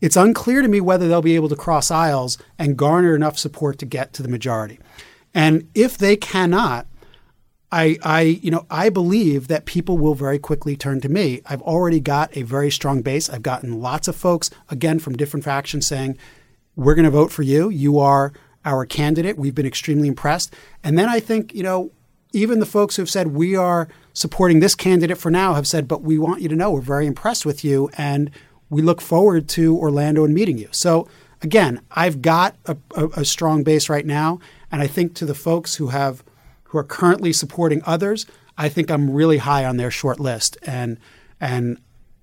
it's 0.02 0.16
unclear 0.16 0.62
to 0.62 0.68
me 0.68 0.82
whether 0.82 1.08
they'll 1.08 1.22
be 1.22 1.36
able 1.36 1.50
to 1.50 1.56
cross 1.56 1.92
aisles 1.92 2.38
and 2.58 2.78
garner 2.78 3.16
enough 3.16 3.38
support 3.38 3.78
to 3.80 3.86
get 3.86 4.14
to 4.14 4.24
the 4.24 4.30
majority. 4.30 4.80
And 5.34 5.70
if 5.76 5.98
they 5.98 6.16
cannot, 6.16 6.88
I, 7.72 7.98
I, 8.02 8.22
you 8.22 8.50
know, 8.50 8.66
I 8.70 8.90
believe 8.90 9.48
that 9.48 9.66
people 9.66 9.98
will 9.98 10.16
very 10.16 10.40
quickly 10.40 10.76
turn 10.76 11.02
to 11.02 11.10
me. 11.10 11.42
I've 11.46 11.62
already 11.62 12.00
got 12.00 12.36
a 12.36 12.42
very 12.42 12.72
strong 12.72 13.02
base. 13.02 13.30
I've 13.30 13.44
gotten 13.44 13.80
lots 13.80 14.08
of 14.08 14.16
folks, 14.16 14.50
again, 14.70 14.98
from 14.98 15.16
different 15.16 15.44
factions 15.44 15.86
saying, 15.86 16.18
we're 16.76 16.96
going 16.96 17.06
to 17.06 17.12
vote 17.12 17.32
for 17.32 17.44
you. 17.44 17.70
You 17.70 18.00
are 18.00 18.34
our 18.66 18.86
candidate. 18.86 19.38
We've 19.38 19.54
been 19.54 19.68
extremely 19.68 20.08
impressed. 20.08 20.54
And 20.84 20.98
then 20.98 21.10
I 21.10 21.20
think, 21.20 21.54
you 21.54 21.62
know, 21.62 21.92
even 22.34 22.60
the 22.60 22.66
folks 22.66 22.96
who 22.96 23.02
have 23.02 23.10
said, 23.10 23.28
we 23.28 23.56
are 23.56 23.88
supporting 24.14 24.60
this 24.60 24.76
candidate 24.76 25.18
for 25.18 25.30
now 25.32 25.54
have 25.54 25.68
said, 25.68 25.88
but 25.88 26.02
we 26.02 26.18
want 26.18 26.42
you 26.42 26.50
to 26.50 26.56
know 26.56 26.72
we're 26.72 26.82
very 26.82 27.08
impressed 27.08 27.46
with 27.46 27.64
you. 27.64 27.90
And 27.98 28.32
we 28.70 28.82
look 28.82 29.02
forward 29.02 29.48
to 29.50 29.78
Orlando 29.78 30.24
and 30.24 30.34
meeting 30.34 30.58
you. 30.58 30.68
So 30.72 31.08
again, 31.42 31.82
I've 31.92 32.22
got 32.22 32.56
a, 32.66 32.78
a, 32.96 33.08
a, 33.18 33.26
strong 33.26 33.64
base 33.64 33.90
right 33.90 34.06
now, 34.06 34.40
and 34.72 34.82
I 34.82 34.88
think 34.88 35.16
to 35.16 35.26
the 35.26 35.34
folks 35.34 35.76
who 35.76 35.88
have 35.88 36.24
who 36.66 36.78
are 36.78 36.84
currently 36.84 37.34
supporting 37.34 37.82
others, 37.86 38.26
I 38.58 38.70
think 38.70 38.92
I'm 38.92 39.10
really 39.10 39.40
high 39.40 39.66
on 39.66 39.78
their 39.78 39.92
short 39.92 40.20
list, 40.20 40.58
and 40.64 41.00
and 41.40 41.80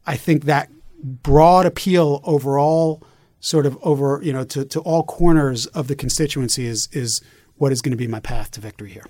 I 0.07 0.17
think 0.17 0.45
that 0.45 0.71
broad 1.03 1.67
appeal 1.67 2.21
overall, 2.25 3.03
sort 3.41 3.67
of 3.67 3.79
over 3.83 4.21
you 4.23 4.33
know 4.33 4.45
to, 4.45 4.65
to 4.67 4.81
all 4.81 5.03
corners 5.03 5.67
of 5.67 5.89
the 5.89 5.97
constituency 5.97 6.67
is 6.67 6.89
is 6.93 7.21
what 7.57 7.73
is 7.73 7.81
going 7.81 7.93
to 7.93 7.97
be 7.97 8.07
my 8.07 8.21
path 8.21 8.51
to 8.53 8.61
victory 8.61 8.91
here. 8.91 9.07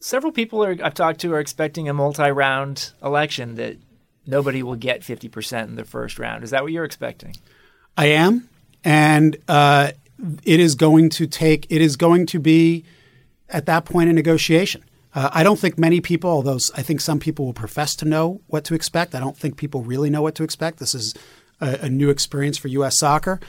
Several 0.00 0.32
people 0.32 0.62
are, 0.62 0.76
I've 0.82 0.94
talked 0.94 1.20
to 1.20 1.32
are 1.32 1.40
expecting 1.40 1.88
a 1.88 1.94
multi-round 1.94 2.92
election 3.02 3.54
that 3.54 3.78
nobody 4.26 4.62
will 4.62 4.76
get 4.76 5.02
50% 5.02 5.64
in 5.64 5.76
the 5.76 5.84
first 5.84 6.18
round. 6.18 6.44
Is 6.44 6.50
that 6.50 6.62
what 6.62 6.72
you're 6.72 6.84
expecting? 6.84 7.36
I 7.96 8.06
am. 8.06 8.48
And 8.82 9.36
uh, 9.48 9.92
it 10.44 10.60
is 10.60 10.74
going 10.74 11.10
to 11.10 11.26
take, 11.26 11.66
it 11.70 11.80
is 11.80 11.96
going 11.96 12.26
to 12.26 12.38
be 12.38 12.84
at 13.48 13.66
that 13.66 13.84
point 13.84 14.10
a 14.10 14.12
negotiation. 14.12 14.84
Uh, 15.14 15.30
I 15.32 15.42
don't 15.44 15.58
think 15.58 15.78
many 15.78 16.00
people, 16.00 16.30
although 16.30 16.58
I 16.76 16.82
think 16.82 17.00
some 17.00 17.20
people 17.20 17.44
will 17.44 17.54
profess 17.54 17.94
to 17.96 18.04
know 18.04 18.40
what 18.48 18.64
to 18.64 18.74
expect. 18.74 19.14
I 19.14 19.20
don't 19.20 19.36
think 19.36 19.56
people 19.56 19.82
really 19.82 20.10
know 20.10 20.22
what 20.22 20.34
to 20.36 20.42
expect. 20.42 20.78
This 20.78 20.94
is 20.94 21.14
a, 21.60 21.78
a 21.82 21.88
new 21.88 22.10
experience 22.10 22.58
for 22.58 22.68
U.S. 22.68 22.98
soccer. 22.98 23.40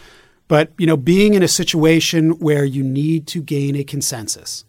But 0.48 0.72
you 0.78 0.86
know, 0.86 0.98
being 0.98 1.34
in 1.34 1.42
a 1.42 1.48
situation 1.48 2.38
where 2.38 2.66
you 2.66 2.84
need 2.84 3.26
to 3.28 3.42
gain 3.42 3.76
a 3.76 3.84
consensus 3.84 4.64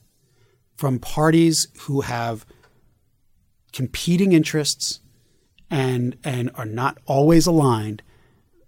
from 0.75 0.99
parties 0.99 1.69
who 1.81 2.03
have 2.03 2.47
competing 3.73 4.33
interests, 4.33 5.01
and 5.71 6.17
and 6.25 6.51
are 6.55 6.67
not 6.67 6.99
always 7.07 7.47
aligned 7.47 8.03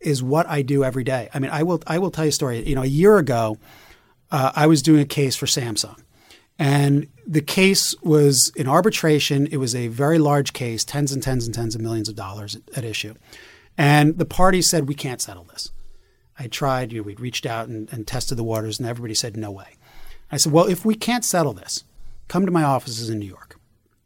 is 0.00 0.22
what 0.22 0.46
I 0.46 0.62
do 0.62 0.84
every 0.84 1.04
day. 1.04 1.28
I 1.34 1.38
mean, 1.38 1.50
I 1.50 1.62
will 1.62 1.82
I 1.86 1.98
will 1.98 2.10
tell 2.10 2.24
you 2.24 2.30
a 2.30 2.32
story. 2.32 2.66
You 2.66 2.74
know, 2.74 2.82
a 2.82 2.86
year 2.86 3.18
ago, 3.18 3.58
uh, 4.30 4.52
I 4.54 4.66
was 4.66 4.82
doing 4.82 5.00
a 5.00 5.06
case 5.06 5.36
for 5.36 5.46
Samsung, 5.46 6.00
and 6.58 7.08
the 7.26 7.40
case 7.40 7.94
was 8.02 8.52
in 8.56 8.68
arbitration. 8.68 9.46
It 9.46 9.58
was 9.58 9.74
a 9.74 9.88
very 9.88 10.18
large 10.18 10.52
case, 10.52 10.84
tens 10.84 11.12
and 11.12 11.22
tens 11.22 11.46
and 11.46 11.54
tens 11.54 11.74
of 11.74 11.80
millions 11.80 12.08
of 12.08 12.16
dollars 12.16 12.56
at, 12.76 12.84
issue, 12.84 13.14
and 13.76 14.18
the 14.18 14.26
parties 14.26 14.70
said 14.70 14.88
we 14.88 14.94
can't 14.94 15.20
settle 15.20 15.44
this. 15.44 15.70
I 16.38 16.46
tried. 16.46 16.92
You 16.92 17.00
know, 17.00 17.04
we'd 17.04 17.20
reached 17.20 17.46
out 17.46 17.68
and, 17.68 17.92
and 17.92 18.06
tested 18.06 18.38
the 18.38 18.44
waters, 18.44 18.78
and 18.78 18.88
everybody 18.88 19.14
said 19.14 19.36
no 19.36 19.50
way. 19.50 19.76
I 20.30 20.36
said, 20.36 20.52
well, 20.52 20.66
if 20.66 20.84
we 20.84 20.94
can't 20.94 21.24
settle 21.24 21.54
this, 21.54 21.84
come 22.28 22.44
to 22.44 22.52
my 22.52 22.62
offices 22.62 23.08
in 23.08 23.18
New 23.18 23.26
York 23.26 23.47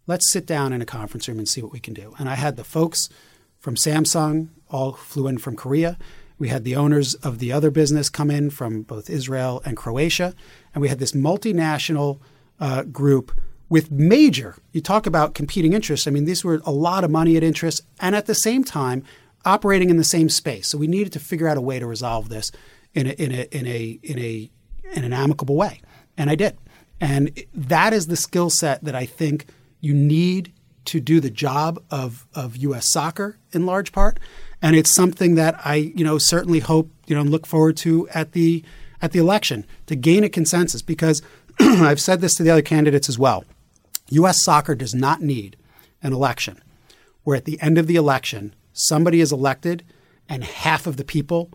let's 0.07 0.31
sit 0.31 0.47
down 0.47 0.73
in 0.73 0.83
a 0.83 0.87
conference 0.87 1.29
room 1.29 1.39
and 1.39 1.49
see 1.49 1.63
what 1.63 1.73
we 1.73 1.81
can 1.81 1.95
do. 1.95 2.15
And 2.19 2.29
I 2.29 2.35
had 2.35 2.57
the 2.57 2.65
folks 2.65 3.09
from 3.59 3.77
Samsung 3.77 4.49
all 4.69 4.93
flew 4.93 5.29
in 5.29 5.39
from 5.39 5.57
Korea. 5.57 5.97
We 6.39 6.49
had 6.49 6.65
the 6.65 6.75
owners 6.77 7.15
of 7.15 7.39
the 7.39 7.53
other 7.53 7.71
business 7.71 8.09
come 8.09 8.31
in 8.31 8.51
from 8.51 8.83
both 8.83 9.09
Israel 9.09 9.63
and 9.65 9.77
Croatia. 9.77 10.35
And 10.75 10.83
we 10.83 10.89
had 10.89 10.99
this 10.99 11.13
multinational 11.13 12.19
uh, 12.59 12.83
group 12.85 13.33
with 13.69 13.91
major, 13.91 14.57
you 14.73 14.81
talk 14.81 15.07
about 15.07 15.35
competing 15.35 15.73
interests. 15.73 16.07
I 16.07 16.11
mean, 16.11 16.27
these 16.27 16.45
were 16.45 16.61
a 16.65 16.73
lot 16.73 17.05
of 17.05 17.11
money 17.11 17.37
at 17.37 17.43
interest 17.43 17.83
and 18.01 18.15
at 18.15 18.27
the 18.27 18.35
same 18.35 18.65
time 18.65 19.03
operating 19.45 19.89
in 19.89 19.97
the 19.97 20.05
same 20.05 20.29
space. 20.29 20.69
So 20.69 20.79
we 20.79 20.87
needed 20.87 21.13
to 21.15 21.21
figure 21.21 21.49
out 21.49 21.57
a 21.57 21.63
way 21.63 21.79
to 21.79 21.87
resolve 21.87 22.29
this 22.29 22.53
in 22.93 23.07
a, 23.07 23.11
in 23.11 23.33
a, 23.33 23.57
in 23.57 23.67
a, 23.67 23.99
in 24.03 24.19
a, 24.19 24.51
in 24.93 25.05
an 25.05 25.13
amicable 25.13 25.57
way. 25.57 25.81
And 26.19 26.29
I 26.29 26.35
did. 26.35 26.59
And 27.01 27.31
that 27.55 27.93
is 27.93 28.09
the 28.09 28.17
skill 28.17 28.51
set 28.51 28.85
that 28.85 28.95
I 28.95 29.07
think– 29.07 29.47
you 29.83 29.93
need 29.93 30.53
to 30.87 31.01
do 31.01 31.21
the 31.21 31.31
job 31.31 31.83
of, 31.91 32.27
of 32.35 32.57
U.S. 32.57 32.91
soccer 32.91 33.37
in 33.53 33.67
large 33.67 33.93
part, 33.93 34.19
and 34.63 34.75
it's 34.75 34.95
something 34.95 35.35
that 35.35 35.55
I 35.65 35.75
you 35.75 36.05
know 36.05 36.17
certainly 36.17 36.61
hope 36.61 36.91
you 37.07 37.15
know 37.15 37.23
look 37.23 37.47
forward 37.47 37.77
to 37.79 38.09
at 38.11 38.33
the 38.33 38.65
at 39.03 39.13
the 39.13 39.19
election 39.19 39.67
to 39.87 39.97
gain 39.97 40.25
a 40.25 40.31
consensus 40.31 40.81
because 40.81 41.21
I've 41.61 42.01
said 42.01 42.21
this 42.21 42.35
to 42.37 42.43
the 42.43 42.51
other 42.51 42.63
candidates 42.63 43.09
as 43.09 43.19
well. 43.19 43.45
U.S. 44.09 44.43
soccer 44.43 44.75
does 44.75 44.95
not 44.95 45.21
need 45.21 45.57
an 46.03 46.13
election 46.13 46.63
where 47.25 47.37
at 47.37 47.45
the 47.45 47.61
end 47.61 47.79
of 47.79 47.87
the 47.87 47.97
election 47.97 48.55
somebody 48.73 49.21
is 49.21 49.33
elected 49.33 49.85
and 50.29 50.45
half 50.45 50.87
of 50.87 50.97
the 50.97 51.05
people 51.05 51.51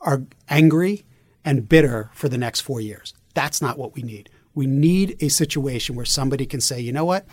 are 0.00 0.22
angry 0.48 1.04
and 1.44 1.68
bitter 1.68 2.10
for 2.12 2.28
the 2.28 2.38
next 2.38 2.60
four 2.60 2.80
years. 2.80 3.14
That's 3.34 3.62
not 3.62 3.78
what 3.78 3.94
we 3.94 4.02
need. 4.02 4.28
We 4.54 4.66
need 4.66 5.16
a 5.20 5.28
situation 5.28 5.94
where 5.94 6.04
somebody 6.04 6.46
can 6.46 6.60
say, 6.60 6.80
you 6.80 6.92
know 6.92 7.04
what? 7.04 7.26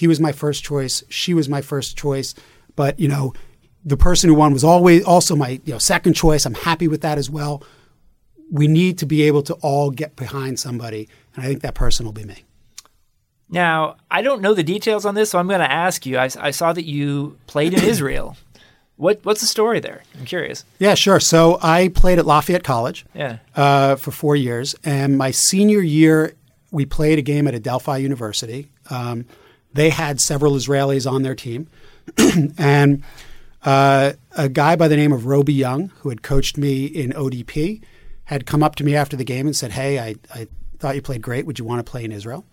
He 0.00 0.06
was 0.06 0.18
my 0.18 0.32
first 0.32 0.64
choice. 0.64 1.04
She 1.10 1.34
was 1.34 1.46
my 1.46 1.60
first 1.60 1.94
choice. 1.94 2.34
But, 2.74 2.98
you 2.98 3.06
know, 3.06 3.34
the 3.84 3.98
person 3.98 4.30
who 4.30 4.34
won 4.34 4.54
was 4.54 4.64
always 4.64 5.04
also 5.04 5.36
my 5.36 5.60
you 5.66 5.74
know, 5.74 5.78
second 5.78 6.14
choice. 6.14 6.46
I'm 6.46 6.54
happy 6.54 6.88
with 6.88 7.02
that 7.02 7.18
as 7.18 7.28
well. 7.28 7.62
We 8.50 8.66
need 8.66 8.96
to 8.96 9.04
be 9.04 9.24
able 9.24 9.42
to 9.42 9.54
all 9.56 9.90
get 9.90 10.16
behind 10.16 10.58
somebody. 10.58 11.06
And 11.34 11.44
I 11.44 11.48
think 11.48 11.60
that 11.60 11.74
person 11.74 12.06
will 12.06 12.14
be 12.14 12.24
me. 12.24 12.44
Now, 13.50 13.96
I 14.10 14.22
don't 14.22 14.40
know 14.40 14.54
the 14.54 14.62
details 14.62 15.04
on 15.04 15.14
this, 15.14 15.28
so 15.28 15.38
I'm 15.38 15.48
going 15.48 15.60
to 15.60 15.70
ask 15.70 16.06
you. 16.06 16.16
I, 16.16 16.30
I 16.38 16.50
saw 16.50 16.72
that 16.72 16.86
you 16.86 17.36
played 17.46 17.74
in 17.74 17.84
Israel. 17.94 18.38
What 18.96 19.20
what's 19.24 19.42
the 19.42 19.46
story 19.46 19.80
there? 19.80 20.02
I'm 20.18 20.24
curious. 20.24 20.64
Yeah, 20.78 20.94
sure. 20.94 21.20
So 21.20 21.58
I 21.60 21.88
played 21.88 22.18
at 22.18 22.24
Lafayette 22.24 22.64
College. 22.64 23.04
Yeah. 23.14 23.38
Uh, 23.54 23.96
for 23.96 24.12
four 24.12 24.34
years, 24.34 24.74
and 24.82 25.18
my 25.18 25.30
senior 25.30 25.80
year, 25.80 26.32
we 26.70 26.86
played 26.86 27.18
a 27.18 27.22
game 27.22 27.46
at 27.46 27.54
Adelphi 27.54 27.98
University. 27.98 28.70
Um, 28.88 29.26
they 29.72 29.90
had 29.90 30.20
several 30.20 30.54
Israelis 30.54 31.10
on 31.10 31.22
their 31.22 31.34
team, 31.34 31.68
and 32.58 33.02
uh, 33.64 34.12
a 34.36 34.48
guy 34.48 34.76
by 34.76 34.88
the 34.88 34.96
name 34.96 35.12
of 35.12 35.26
Roby 35.26 35.52
Young, 35.52 35.92
who 36.00 36.08
had 36.08 36.22
coached 36.22 36.56
me 36.56 36.86
in 36.86 37.10
ODP, 37.12 37.82
had 38.24 38.46
come 38.46 38.62
up 38.62 38.76
to 38.76 38.84
me 38.84 38.94
after 38.94 39.16
the 39.16 39.24
game 39.24 39.46
and 39.46 39.54
said, 39.54 39.72
"Hey, 39.72 39.98
I, 39.98 40.14
I 40.34 40.48
thought 40.78 40.94
you 40.94 41.02
played 41.02 41.22
great. 41.22 41.46
Would 41.46 41.58
you 41.58 41.64
want 41.64 41.84
to 41.84 41.90
play 41.90 42.04
in 42.04 42.12
Israel?" 42.12 42.44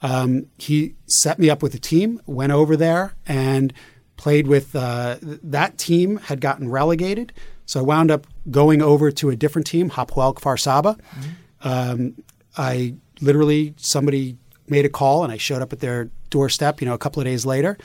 Um, 0.00 0.46
he 0.58 0.94
set 1.06 1.38
me 1.38 1.50
up 1.50 1.62
with 1.62 1.74
a 1.74 1.78
team, 1.78 2.20
went 2.26 2.52
over 2.52 2.76
there, 2.76 3.14
and 3.26 3.72
played 4.16 4.46
with 4.46 4.76
uh, 4.76 5.16
that 5.22 5.78
team 5.78 6.18
had 6.18 6.40
gotten 6.40 6.68
relegated. 6.68 7.32
So 7.66 7.80
I 7.80 7.82
wound 7.82 8.10
up 8.10 8.26
going 8.50 8.80
over 8.80 9.10
to 9.10 9.30
a 9.30 9.36
different 9.36 9.66
team, 9.66 9.90
Hapoel 9.90 10.34
Kfar 10.34 10.58
Saba. 10.58 10.96
Mm-hmm. 10.96 11.68
Um, 11.68 12.14
I 12.56 12.94
literally 13.20 13.74
somebody 13.76 14.36
made 14.68 14.84
a 14.84 14.88
call 14.88 15.24
and 15.24 15.32
I 15.32 15.36
showed 15.36 15.62
up 15.62 15.72
at 15.72 15.80
their 15.80 16.10
doorstep. 16.30 16.80
You 16.80 16.86
know, 16.86 16.94
a 16.94 16.98
couple 16.98 17.20
of 17.20 17.26
days 17.26 17.46
later, 17.46 17.78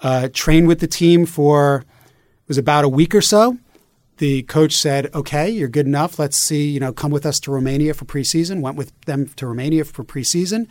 uh, 0.00 0.28
trained 0.32 0.68
with 0.68 0.80
the 0.80 0.86
team 0.86 1.26
for 1.26 1.84
it 1.86 2.48
was 2.48 2.58
about 2.58 2.84
a 2.84 2.88
week 2.88 3.14
or 3.14 3.22
so. 3.22 3.58
The 4.18 4.42
coach 4.44 4.74
said, 4.74 5.14
"Okay, 5.14 5.50
you're 5.50 5.68
good 5.68 5.86
enough. 5.86 6.18
Let's 6.18 6.38
see. 6.38 6.68
You 6.68 6.80
know, 6.80 6.92
come 6.92 7.10
with 7.10 7.26
us 7.26 7.38
to 7.40 7.50
Romania 7.50 7.92
for 7.92 8.04
preseason." 8.04 8.60
Went 8.60 8.76
with 8.76 8.92
them 9.02 9.26
to 9.36 9.46
Romania 9.46 9.84
for 9.84 10.04
preseason. 10.04 10.68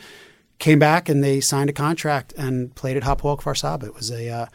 Came 0.57 0.79
back 0.79 1.09
and 1.09 1.23
they 1.23 1.41
signed 1.41 1.69
a 1.69 1.73
contract 1.73 2.33
and 2.37 2.73
played 2.75 2.97
at 2.97 3.03
Hapoel 3.03 3.39
Kfar 3.39 3.57
Saba. 3.57 3.87
It 3.87 3.93
was 3.93 4.09
a 4.09 4.29
uh, 4.29 4.45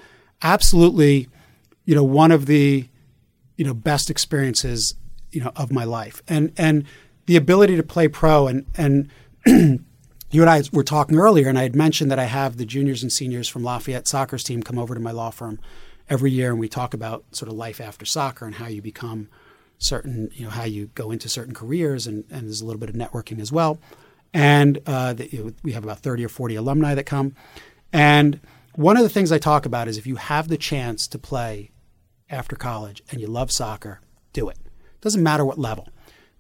absolutely, 0.43 1.29
you 1.85 1.95
know, 1.95 2.05
one 2.05 2.33
of 2.33 2.47
the, 2.47 2.89
you 3.57 3.65
know, 3.65 3.75
best 3.75 4.11
experiences, 4.11 4.95
you 5.31 5.41
know, 5.43 5.53
of 5.57 5.71
my 5.71 5.85
life. 5.85 6.23
And 6.27 6.53
and 6.57 6.85
the 7.27 7.37
ability 7.37 7.77
to 7.77 7.83
play 7.83 8.09
pro 8.09 8.47
and 8.49 8.67
and 8.77 9.09
you 10.31 10.43
and 10.43 10.51
I 10.51 10.63
were 10.73 10.85
talking 10.85 11.19
earlier, 11.19 11.49
and 11.49 11.59
I 11.59 11.63
had 11.63 11.75
mentioned 11.75 12.11
that 12.11 12.19
I 12.19 12.25
have 12.25 12.57
the 12.57 12.65
juniors 12.65 13.03
and 13.03 13.13
seniors 13.13 13.49
from 13.49 13.65
Lafayette 13.65 14.07
soccer's 14.07 14.45
team 14.45 14.63
come 14.63 14.79
over 14.79 14.95
to 14.95 15.01
my 15.01 15.11
law 15.11 15.31
firm 15.31 15.59
every 16.09 16.31
year, 16.31 16.51
and 16.51 16.59
we 16.61 16.69
talk 16.69 16.95
about 16.95 17.25
sort 17.33 17.51
of 17.51 17.57
life 17.57 17.81
after 17.81 18.05
soccer 18.05 18.47
and 18.47 18.55
how 18.55 18.67
you 18.67 18.81
become 18.81 19.29
certain, 19.79 20.31
you 20.35 20.45
know, 20.45 20.51
how 20.51 20.65
you 20.65 20.87
go 20.95 21.11
into 21.11 21.29
certain 21.29 21.55
careers, 21.55 22.07
and, 22.07 22.25
and 22.31 22.47
there's 22.47 22.61
a 22.61 22.67
little 22.67 22.81
bit 22.81 22.91
of 22.91 22.95
networking 22.95 23.41
as 23.41 23.51
well. 23.51 23.79
And 24.33 24.79
uh, 24.87 25.15
the, 25.15 25.29
you 25.31 25.45
know, 25.45 25.53
we 25.65 25.73
have 25.73 25.83
about 25.85 26.01
30 26.01 26.25
or 26.25 26.29
40 26.29 26.55
alumni 26.55 26.95
that 26.95 27.05
come. 27.05 27.35
And 27.93 28.41
one 28.75 28.97
of 28.97 29.03
the 29.03 29.09
things 29.09 29.33
I 29.33 29.39
talk 29.39 29.67
about 29.67 29.89
is 29.89 29.99
if 29.99 30.07
you 30.07 30.17
have 30.17 30.49
the 30.49 30.57
chance 30.57 31.09
to 31.09 31.19
play 31.19 31.71
after 32.29 32.55
college 32.55 33.03
and 33.11 33.21
you 33.21 33.27
love 33.27 33.51
soccer, 33.51 34.01
do 34.33 34.49
it. 34.49 34.59
It 34.63 35.01
doesn't 35.01 35.23
matter 35.23 35.45
what 35.45 35.59
level. 35.59 35.89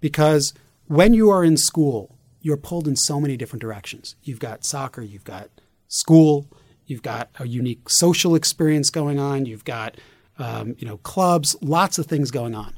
Because 0.00 0.54
when 0.86 1.12
you 1.12 1.30
are 1.30 1.44
in 1.44 1.56
school, 1.56 2.16
you're 2.42 2.56
pulled 2.56 2.88
in 2.88 2.96
so 2.96 3.20
many 3.20 3.36
different 3.36 3.60
directions. 3.60 4.16
You've 4.22 4.40
got 4.40 4.64
soccer, 4.64 5.02
you've 5.02 5.24
got 5.24 5.50
school, 5.88 6.46
you've 6.86 7.02
got 7.02 7.30
a 7.38 7.46
unique 7.46 7.88
social 7.88 8.34
experience 8.34 8.90
going 8.90 9.18
on, 9.18 9.46
you've 9.46 9.64
got 9.64 9.96
um, 10.38 10.74
you 10.78 10.86
know 10.86 10.98
clubs, 10.98 11.56
lots 11.60 11.98
of 11.98 12.06
things 12.06 12.30
going 12.30 12.54
on. 12.54 12.74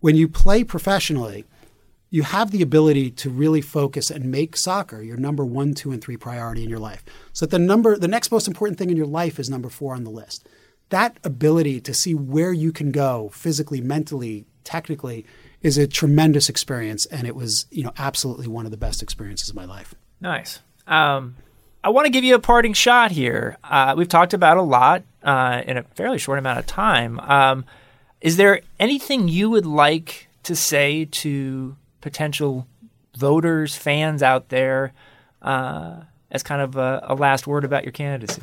When 0.00 0.16
you 0.16 0.28
play 0.28 0.64
professionally, 0.64 1.44
you 2.10 2.22
have 2.22 2.50
the 2.50 2.62
ability 2.62 3.10
to 3.10 3.30
really 3.30 3.60
focus 3.60 4.10
and 4.10 4.30
make 4.30 4.56
soccer 4.56 5.02
your 5.02 5.16
number 5.16 5.44
one, 5.44 5.74
two, 5.74 5.90
and 5.90 6.02
three 6.02 6.16
priority 6.16 6.62
in 6.62 6.70
your 6.70 6.78
life. 6.78 7.02
So 7.32 7.46
the 7.46 7.58
number, 7.58 7.98
the 7.98 8.08
next 8.08 8.30
most 8.30 8.46
important 8.46 8.78
thing 8.78 8.90
in 8.90 8.96
your 8.96 9.06
life 9.06 9.38
is 9.38 9.50
number 9.50 9.68
four 9.68 9.94
on 9.94 10.04
the 10.04 10.10
list. 10.10 10.46
That 10.90 11.18
ability 11.24 11.80
to 11.80 11.92
see 11.92 12.14
where 12.14 12.52
you 12.52 12.70
can 12.70 12.92
go 12.92 13.30
physically, 13.32 13.80
mentally, 13.80 14.46
technically 14.62 15.26
is 15.62 15.78
a 15.78 15.86
tremendous 15.86 16.48
experience, 16.48 17.06
and 17.06 17.26
it 17.26 17.34
was, 17.34 17.66
you 17.70 17.82
know, 17.82 17.92
absolutely 17.98 18.46
one 18.46 18.64
of 18.64 18.70
the 18.70 18.76
best 18.76 19.02
experiences 19.02 19.48
of 19.48 19.56
my 19.56 19.64
life. 19.64 19.94
Nice. 20.20 20.60
Um, 20.86 21.36
I 21.82 21.90
want 21.90 22.06
to 22.06 22.10
give 22.10 22.24
you 22.24 22.34
a 22.34 22.40
parting 22.40 22.72
shot 22.72 23.10
here. 23.10 23.58
Uh, 23.62 23.94
we've 23.96 24.08
talked 24.08 24.34
about 24.34 24.56
a 24.56 24.62
lot 24.62 25.02
uh, 25.22 25.62
in 25.66 25.76
a 25.76 25.82
fairly 25.82 26.18
short 26.18 26.38
amount 26.38 26.58
of 26.58 26.66
time. 26.66 27.20
Um, 27.20 27.64
is 28.20 28.36
there 28.36 28.60
anything 28.80 29.28
you 29.28 29.50
would 29.50 29.66
like 29.66 30.28
to 30.44 30.56
say 30.56 31.04
to 31.04 31.76
potential 32.00 32.66
voters, 33.16 33.76
fans 33.76 34.22
out 34.22 34.48
there, 34.48 34.92
uh, 35.42 36.00
as 36.30 36.42
kind 36.42 36.60
of 36.60 36.76
a, 36.76 37.04
a 37.08 37.14
last 37.14 37.46
word 37.46 37.64
about 37.64 37.84
your 37.84 37.92
candidacy? 37.92 38.42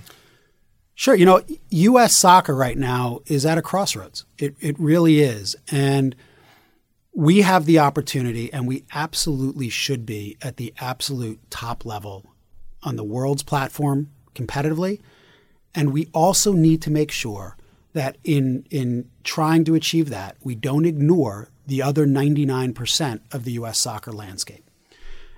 Sure. 0.95 1.15
You 1.15 1.26
know, 1.26 1.41
U.S. 1.69 2.17
soccer 2.17 2.56
right 2.56 2.78
now 2.78 3.19
is 3.26 3.45
at 3.45 3.58
a 3.58 3.62
crossroads. 3.62 4.26
It, 4.38 4.56
it 4.60 4.80
really 4.80 5.19
is. 5.21 5.56
And 5.71 6.15
we 7.13 7.41
have 7.41 7.65
the 7.65 7.80
opportunity, 7.80 8.52
and 8.52 8.67
we 8.67 8.86
absolutely 8.93 9.69
should 9.69 10.06
be 10.06 10.38
at 10.41 10.58
the 10.58 10.73
absolute 10.80 11.39
top 11.49 11.86
level 11.86 12.26
on 12.82 12.95
the 12.95 13.04
world's 13.04 13.43
platform 13.43 14.10
competitively. 14.34 14.99
And 15.76 15.93
we 15.93 16.10
also 16.13 16.54
need 16.54 16.82
to 16.84 16.91
make 16.91 17.12
sure 17.12 17.56
that 17.93 18.17
in, 18.23 18.65
in 18.71 19.10
trying 19.23 19.63
to 19.65 19.76
achieve 19.76 20.10
that, 20.10 20.38
we 20.43 20.56
don't 20.56 20.86
ignore 20.86 21.49
the 21.67 21.82
other 21.82 22.06
99% 22.06 23.21
of 23.32 23.43
the 23.43 23.54
U.S. 23.54 23.80
soccer 23.80 24.12
landscape. 24.12 24.67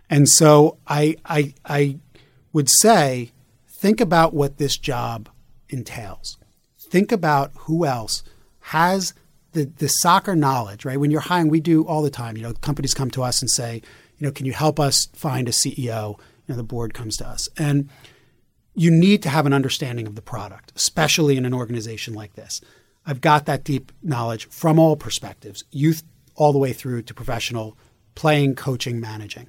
And 0.09 0.29
so 0.29 0.77
I, 0.87 1.17
I, 1.25 1.53
I 1.65 1.99
would 2.53 2.69
say, 2.69 3.31
think 3.67 3.99
about 3.99 4.33
what 4.33 4.57
this 4.57 4.77
job 4.77 5.29
entails. 5.69 6.37
Think 6.79 7.11
about 7.11 7.51
who 7.59 7.85
else 7.85 8.23
has 8.61 9.13
the, 9.55 9.65
the 9.77 9.87
soccer 9.87 10.35
knowledge, 10.35 10.85
right? 10.85 10.99
When 10.99 11.09
you're 11.09 11.21
hiring, 11.21 11.47
we 11.47 11.61
do 11.61 11.87
all 11.87 12.01
the 12.01 12.09
time. 12.09 12.35
You 12.37 12.43
know, 12.43 12.53
companies 12.53 12.93
come 12.93 13.09
to 13.11 13.23
us 13.23 13.41
and 13.41 13.49
say, 13.49 13.81
you 14.17 14.27
know, 14.27 14.31
can 14.31 14.45
you 14.45 14.51
help 14.51 14.79
us 14.79 15.07
find 15.13 15.47
a 15.47 15.51
CEO? 15.51 16.19
You 16.19 16.49
know, 16.49 16.55
the 16.55 16.63
board 16.63 16.93
comes 16.93 17.17
to 17.17 17.27
us. 17.27 17.49
And 17.57 17.89
you 18.75 18.91
need 18.91 19.23
to 19.23 19.29
have 19.29 19.45
an 19.45 19.53
understanding 19.53 20.05
of 20.05 20.15
the 20.15 20.21
product, 20.21 20.73
especially 20.75 21.37
in 21.37 21.45
an 21.45 21.53
organization 21.53 22.13
like 22.13 22.33
this. 22.33 22.59
I've 23.05 23.21
got 23.21 23.45
that 23.45 23.63
deep 23.63 23.93
knowledge 24.03 24.47
from 24.49 24.77
all 24.77 24.97
perspectives 24.97 25.63
youth 25.71 26.03
all 26.35 26.51
the 26.51 26.59
way 26.59 26.73
through 26.73 27.03
to 27.03 27.13
professional 27.13 27.77
playing, 28.13 28.55
coaching, 28.55 28.99
managing. 28.99 29.47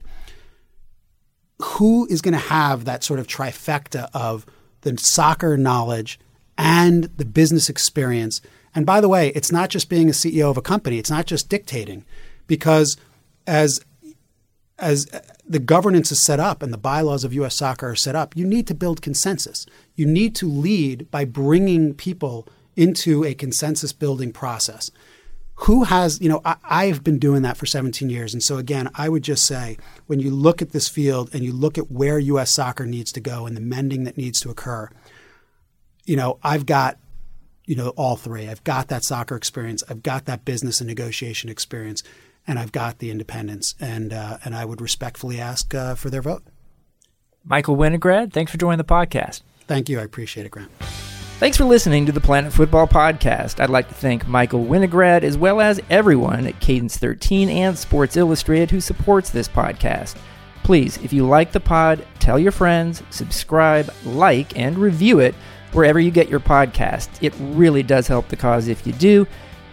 Who 1.61 2.07
is 2.07 2.23
going 2.23 2.35
to 2.35 2.39
have 2.39 2.85
that 2.85 3.03
sort 3.03 3.19
of 3.19 3.27
trifecta 3.27 4.09
of 4.15 4.47
the 4.83 4.97
soccer 4.99 5.57
knowledge 5.57 6.21
and 6.57 7.05
the 7.05 7.25
business 7.25 7.69
experience? 7.69 8.41
And 8.77 8.87
by 8.87 9.01
the 9.01 9.09
way, 9.09 9.31
it's 9.31 9.51
not 9.51 9.71
just 9.71 9.89
being 9.89 10.09
a 10.09 10.13
CEO 10.13 10.51
of 10.51 10.57
a 10.57 10.63
company, 10.63 10.99
it's 10.99 11.11
not 11.11 11.27
just 11.27 11.49
dictating, 11.49 12.05
because 12.47 12.97
as 13.47 13.81
as 14.79 15.07
the 15.49 15.59
governance 15.59 16.13
is 16.13 16.23
set 16.23 16.39
up 16.39 16.63
and 16.63 16.71
the 16.71 16.79
bylaws 16.79 17.25
of 17.25 17.33
US 17.33 17.57
soccer 17.57 17.89
are 17.89 17.97
set 17.97 18.15
up, 18.15 18.37
you 18.37 18.47
need 18.47 18.67
to 18.67 18.75
build 18.75 19.01
consensus. 19.01 19.65
You 19.95 20.05
need 20.05 20.35
to 20.37 20.47
lead 20.47 21.11
by 21.11 21.25
bringing 21.25 21.95
people 21.95 22.47
into 22.77 23.25
a 23.25 23.33
consensus 23.35 23.95
building 23.95 24.33
process 24.33 24.91
who 25.61 25.85
has, 25.85 26.21
you 26.21 26.29
know, 26.29 26.43
I, 26.45 26.87
have 26.87 27.03
been 27.03 27.19
doing 27.19 27.41
that 27.41 27.57
for 27.57 27.65
17 27.65 28.11
years. 28.11 28.35
And 28.35 28.43
so, 28.43 28.59
again, 28.59 28.91
I 28.95 29.09
would 29.09 29.23
just 29.23 29.47
say 29.47 29.79
when 30.07 30.21
you 30.21 30.31
look 30.31 30.61
at 30.61 30.73
this 30.73 30.91
field 30.91 31.31
and 31.33 31.43
you 31.43 31.55
look 31.55 31.79
at 31.79 31.91
where 31.91 32.19
U.S. 32.19 32.53
soccer 32.55 32.85
needs 32.85 33.11
to 33.13 33.21
go 33.21 33.47
and 33.47 33.57
the 33.57 33.63
mending 33.63 34.05
that 34.05 34.19
needs 34.19 34.39
to 34.41 34.51
occur, 34.51 34.91
you 36.05 36.17
know, 36.17 36.39
I've 36.43 36.67
got, 36.67 36.99
you 37.67 37.77
know, 37.77 37.91
all 37.91 38.17
three. 38.17 38.49
I've 38.49 38.65
got 38.65 38.89
that 38.89 39.05
soccer 39.05 39.37
experience, 39.37 39.83
I've 39.89 40.03
got 40.03 40.25
that 40.27 40.45
business 40.45 40.81
and 40.81 40.89
negotiation 40.89 41.51
experience, 41.51 42.03
and 42.47 42.59
I've 42.59 42.73
got 42.73 42.99
the 42.99 43.11
independence. 43.11 43.75
And, 43.81 44.13
uh, 44.13 44.39
and 44.45 44.55
I 44.55 44.65
would 44.65 44.81
respectfully 44.81 45.41
ask 45.41 45.75
uh, 45.75 45.95
for 45.95 46.09
their 46.09 46.23
vote. 46.23 46.45
Michael 47.45 47.77
Winograd, 47.77 48.33
thanks 48.33 48.51
for 48.51 48.59
joining 48.59 48.79
the 48.79 48.85
podcast. 48.85 49.43
Thank 49.67 49.89
you. 49.89 50.01
I 50.01 50.03
appreciate 50.03 50.47
it, 50.47 50.51
Grant. 50.51 50.71
Thanks 51.39 51.59
for 51.59 51.65
listening 51.65 52.07
to 52.07 52.13
the 52.13 52.21
Planet 52.21 52.51
Football 52.53 52.87
Podcast. 52.87 53.61
I'd 53.61 53.69
like 53.69 53.89
to 53.89 53.95
thank 53.95 54.27
Michael 54.27 54.65
Winograd 54.65 55.23
as 55.23 55.37
well 55.37 55.61
as 55.61 55.81
everyone 55.91 56.47
at 56.47 56.59
Cadence 56.61 56.97
13 56.97 57.51
and 57.51 57.77
Sports 57.77 58.17
Illustrated 58.17 58.71
who 58.71 58.81
supports 58.81 59.29
this 59.29 59.47
podcast. 59.47 60.17
Please, 60.63 60.97
if 61.05 61.13
you 61.13 61.27
like 61.27 61.53
the 61.53 61.61
pod, 61.61 62.05
tell 62.21 62.39
your 62.39 62.53
friends, 62.53 63.03
subscribe, 63.11 63.93
like, 64.05 64.59
and 64.59 64.79
review 64.79 65.21
it 65.21 65.35
wherever 65.77 66.01
you 66.01 66.11
get 66.11 66.29
your 66.29 66.41
podcast. 66.41 67.09
It 67.21 67.35
really 67.39 67.83
does 67.83 68.09
help 68.09 68.29
the 68.29 68.37
cause 68.37 68.67
if 68.67 68.87
you 68.87 68.95
do. 68.95 69.27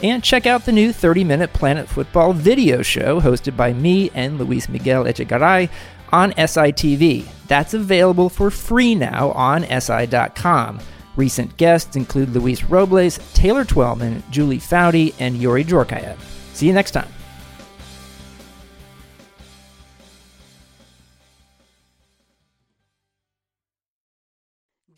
And 0.03 0.21
check 0.21 0.45
out 0.45 0.65
the 0.65 0.73
new 0.73 0.91
30 0.91 1.23
minute 1.23 1.53
Planet 1.53 1.87
Football 1.87 2.33
video 2.33 2.81
show 2.81 3.21
hosted 3.21 3.55
by 3.55 3.71
me 3.71 4.11
and 4.13 4.37
Luis 4.37 4.67
Miguel 4.67 5.05
Echegaray 5.05 5.69
on 6.11 6.33
SITV. 6.33 7.25
That's 7.47 7.73
available 7.73 8.27
for 8.27 8.51
free 8.51 8.95
now 8.95 9.31
on 9.31 9.63
SI.com. 9.63 10.79
Recent 11.15 11.55
guests 11.57 11.95
include 11.95 12.29
Luis 12.29 12.63
Robles, 12.63 13.19
Taylor 13.33 13.63
Twellman, 13.63 14.27
Julie 14.29 14.57
Foudy, 14.57 15.13
and 15.19 15.37
Youri 15.37 15.63
Djorkaeff. 15.63 16.17
See 16.53 16.67
you 16.67 16.73
next 16.73 16.91
time. 16.91 17.12